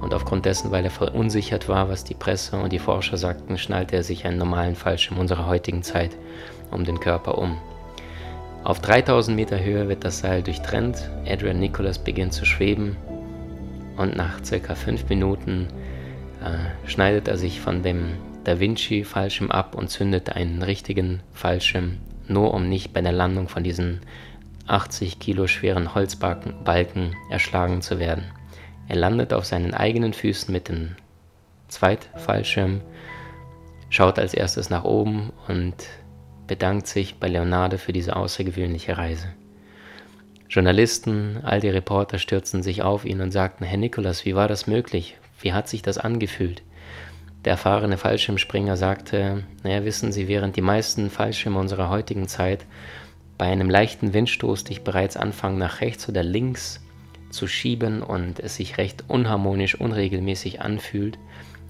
Und 0.00 0.12
aufgrund 0.12 0.44
dessen, 0.44 0.70
weil 0.70 0.84
er 0.84 0.90
verunsichert 0.90 1.68
war, 1.68 1.88
was 1.88 2.04
die 2.04 2.14
Presse 2.14 2.56
und 2.56 2.72
die 2.72 2.78
Forscher 2.78 3.16
sagten, 3.16 3.56
schnallte 3.56 3.96
er 3.96 4.02
sich 4.02 4.26
einen 4.26 4.38
normalen 4.38 4.74
Fallschirm 4.74 5.18
unserer 5.18 5.46
heutigen 5.46 5.82
Zeit 5.82 6.10
um 6.70 6.84
den 6.84 7.00
Körper 7.00 7.38
um. 7.38 7.56
Auf 8.64 8.80
3000 8.80 9.36
Meter 9.36 9.62
Höhe 9.62 9.88
wird 9.88 10.04
das 10.04 10.20
Seil 10.20 10.42
durchtrennt, 10.42 11.08
Adrian 11.26 11.60
Nicholas 11.60 11.98
beginnt 11.98 12.32
zu 12.32 12.44
schweben 12.44 12.96
und 13.96 14.16
nach 14.16 14.44
circa 14.44 14.74
5 14.74 15.08
Minuten 15.08 15.68
äh, 16.42 16.88
schneidet 16.88 17.28
er 17.28 17.38
sich 17.38 17.60
von 17.60 17.82
dem 17.82 18.14
da 18.44 18.60
Vinci 18.60 19.04
Fallschirm 19.04 19.50
ab 19.50 19.74
und 19.74 19.88
zündet 19.88 20.30
einen 20.30 20.62
richtigen 20.62 21.20
Fallschirm, 21.32 21.98
nur 22.28 22.52
um 22.52 22.68
nicht 22.68 22.92
bei 22.92 23.00
der 23.00 23.12
Landung 23.12 23.48
von 23.48 23.64
diesen 23.64 24.00
80 24.66 25.18
Kilo 25.18 25.46
schweren 25.46 25.94
Holzbalken 25.94 27.14
erschlagen 27.30 27.82
zu 27.82 27.98
werden. 27.98 28.24
Er 28.88 28.96
landet 28.96 29.32
auf 29.32 29.46
seinen 29.46 29.74
eigenen 29.74 30.12
Füßen 30.12 30.52
mit 30.52 30.68
dem 30.68 30.96
Zweitfallschirm, 31.68 32.82
schaut 33.88 34.18
als 34.18 34.34
erstes 34.34 34.70
nach 34.70 34.84
oben 34.84 35.32
und 35.48 35.74
bedankt 36.46 36.86
sich 36.86 37.16
bei 37.16 37.28
Leonardo 37.28 37.78
für 37.78 37.92
diese 37.92 38.14
außergewöhnliche 38.14 38.98
Reise. 38.98 39.28
Journalisten, 40.48 41.38
all 41.42 41.60
die 41.60 41.68
Reporter 41.68 42.18
stürzten 42.18 42.62
sich 42.62 42.82
auf 42.82 43.04
ihn 43.04 43.20
und 43.20 43.32
sagten, 43.32 43.64
Herr 43.64 43.78
Nikolas, 43.78 44.24
wie 44.24 44.34
war 44.34 44.48
das 44.48 44.66
möglich? 44.66 45.16
Wie 45.40 45.52
hat 45.52 45.68
sich 45.68 45.82
das 45.82 45.98
angefühlt? 45.98 46.62
Der 47.44 47.52
erfahrene 47.52 47.98
Fallschirmspringer 47.98 48.76
sagte, 48.76 49.44
naja, 49.62 49.84
wissen 49.84 50.12
Sie, 50.12 50.28
während 50.28 50.56
die 50.56 50.62
meisten 50.62 51.10
Fallschirme 51.10 51.58
unserer 51.58 51.90
heutigen 51.90 52.28
Zeit 52.28 52.64
bei 53.36 53.46
einem 53.46 53.68
leichten 53.68 54.14
Windstoß 54.14 54.64
dich 54.64 54.82
bereits 54.82 55.16
anfangen, 55.16 55.58
nach 55.58 55.80
rechts 55.80 56.08
oder 56.08 56.22
links 56.22 56.80
zu 57.30 57.46
schieben 57.46 58.02
und 58.02 58.38
es 58.40 58.56
sich 58.56 58.78
recht 58.78 59.04
unharmonisch, 59.08 59.74
unregelmäßig 59.74 60.62
anfühlt, 60.62 61.18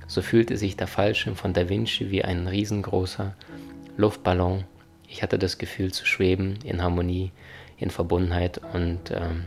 so 0.06 0.20
fühlte 0.20 0.56
sich 0.56 0.76
der 0.76 0.87
Fallschirm 0.87 1.37
von 1.37 1.54
Da 1.54 1.68
Vinci 1.68 2.10
wie 2.10 2.22
ein 2.22 2.46
riesengroßer 2.46 3.34
Luftballon. 3.96 4.64
Ich 5.08 5.22
hatte 5.22 5.38
das 5.38 5.58
Gefühl 5.58 5.92
zu 5.92 6.06
schweben 6.06 6.58
in 6.64 6.82
Harmonie, 6.82 7.32
in 7.76 7.90
Verbundenheit 7.90 8.60
und 8.72 9.10
ähm, 9.10 9.44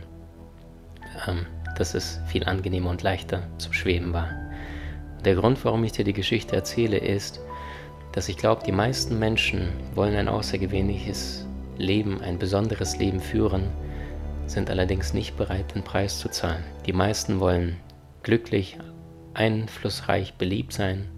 ähm, 1.26 1.46
dass 1.76 1.94
es 1.94 2.20
viel 2.26 2.44
angenehmer 2.44 2.90
und 2.90 3.02
leichter 3.02 3.42
zum 3.58 3.72
Schweben 3.72 4.12
war. 4.12 4.28
Der 5.24 5.34
Grund, 5.34 5.64
warum 5.64 5.84
ich 5.84 5.92
dir 5.92 6.04
die 6.04 6.12
Geschichte 6.12 6.54
erzähle, 6.54 6.98
ist, 6.98 7.40
dass 8.12 8.28
ich 8.28 8.36
glaube, 8.36 8.62
die 8.64 8.72
meisten 8.72 9.18
Menschen 9.18 9.72
wollen 9.94 10.16
ein 10.16 10.28
außergewöhnliches 10.28 11.46
Leben, 11.76 12.20
ein 12.20 12.38
besonderes 12.38 12.98
Leben 12.98 13.20
führen, 13.20 13.68
sind 14.46 14.70
allerdings 14.70 15.12
nicht 15.12 15.36
bereit, 15.36 15.74
den 15.74 15.82
Preis 15.82 16.18
zu 16.18 16.28
zahlen. 16.30 16.64
Die 16.86 16.92
meisten 16.92 17.38
wollen 17.40 17.76
glücklich, 18.22 18.78
einflussreich, 19.34 20.34
beliebt 20.34 20.72
sein, 20.72 21.08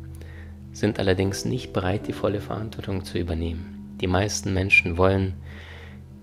sind 0.73 0.99
allerdings 0.99 1.45
nicht 1.45 1.73
bereit, 1.73 2.07
die 2.07 2.13
volle 2.13 2.41
Verantwortung 2.41 3.05
zu 3.05 3.19
übernehmen. 3.19 3.97
Die 4.01 4.07
meisten 4.07 4.53
Menschen 4.53 4.99
wollen 4.99 5.35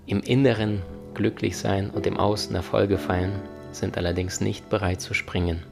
im 0.08 0.20
Inneren 0.20 0.82
glücklich 1.14 1.56
sein 1.56 1.90
und 1.90 2.06
im 2.06 2.16
Außen 2.16 2.56
Erfolge 2.56 2.96
feiern, 2.96 3.40
sind 3.72 3.96
allerdings 3.98 4.40
nicht 4.40 4.70
bereit 4.70 5.00
zu 5.00 5.14
springen. 5.14 5.62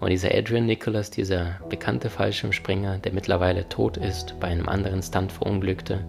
Und 0.00 0.10
dieser 0.10 0.32
Adrian 0.32 0.66
Nicholas, 0.66 1.10
dieser 1.10 1.58
bekannte 1.68 2.08
Fallschirmspringer, 2.08 2.98
der 2.98 3.12
mittlerweile 3.12 3.68
tot 3.68 3.96
ist, 3.96 4.38
bei 4.38 4.46
einem 4.46 4.68
anderen 4.68 5.02
Stunt 5.02 5.32
verunglückte, 5.32 6.04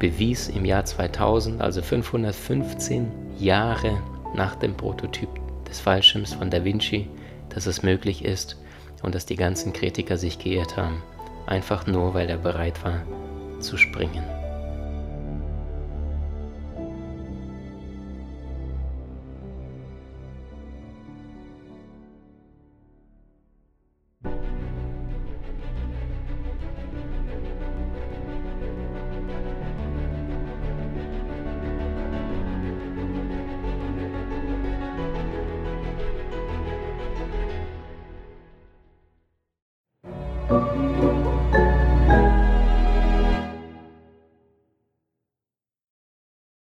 bewies 0.00 0.48
im 0.48 0.64
Jahr 0.64 0.84
2000, 0.84 1.60
also 1.60 1.82
515 1.82 3.12
Jahre 3.38 3.96
nach 4.34 4.56
dem 4.56 4.76
Prototyp 4.76 5.28
des 5.68 5.78
Fallschirms 5.78 6.34
von 6.34 6.50
Da 6.50 6.64
Vinci, 6.64 7.08
dass 7.50 7.66
es 7.66 7.84
möglich 7.84 8.24
ist 8.24 8.56
und 9.02 9.14
dass 9.14 9.24
die 9.24 9.36
ganzen 9.36 9.72
Kritiker 9.72 10.16
sich 10.16 10.38
geirrt 10.40 10.76
haben. 10.76 11.02
einfach 11.46 11.86
nur 11.86 12.12
weil 12.12 12.28
er 12.28 12.38
bereit 12.38 12.82
war 12.84 13.02
zu 13.60 13.76
springen. 13.76 14.35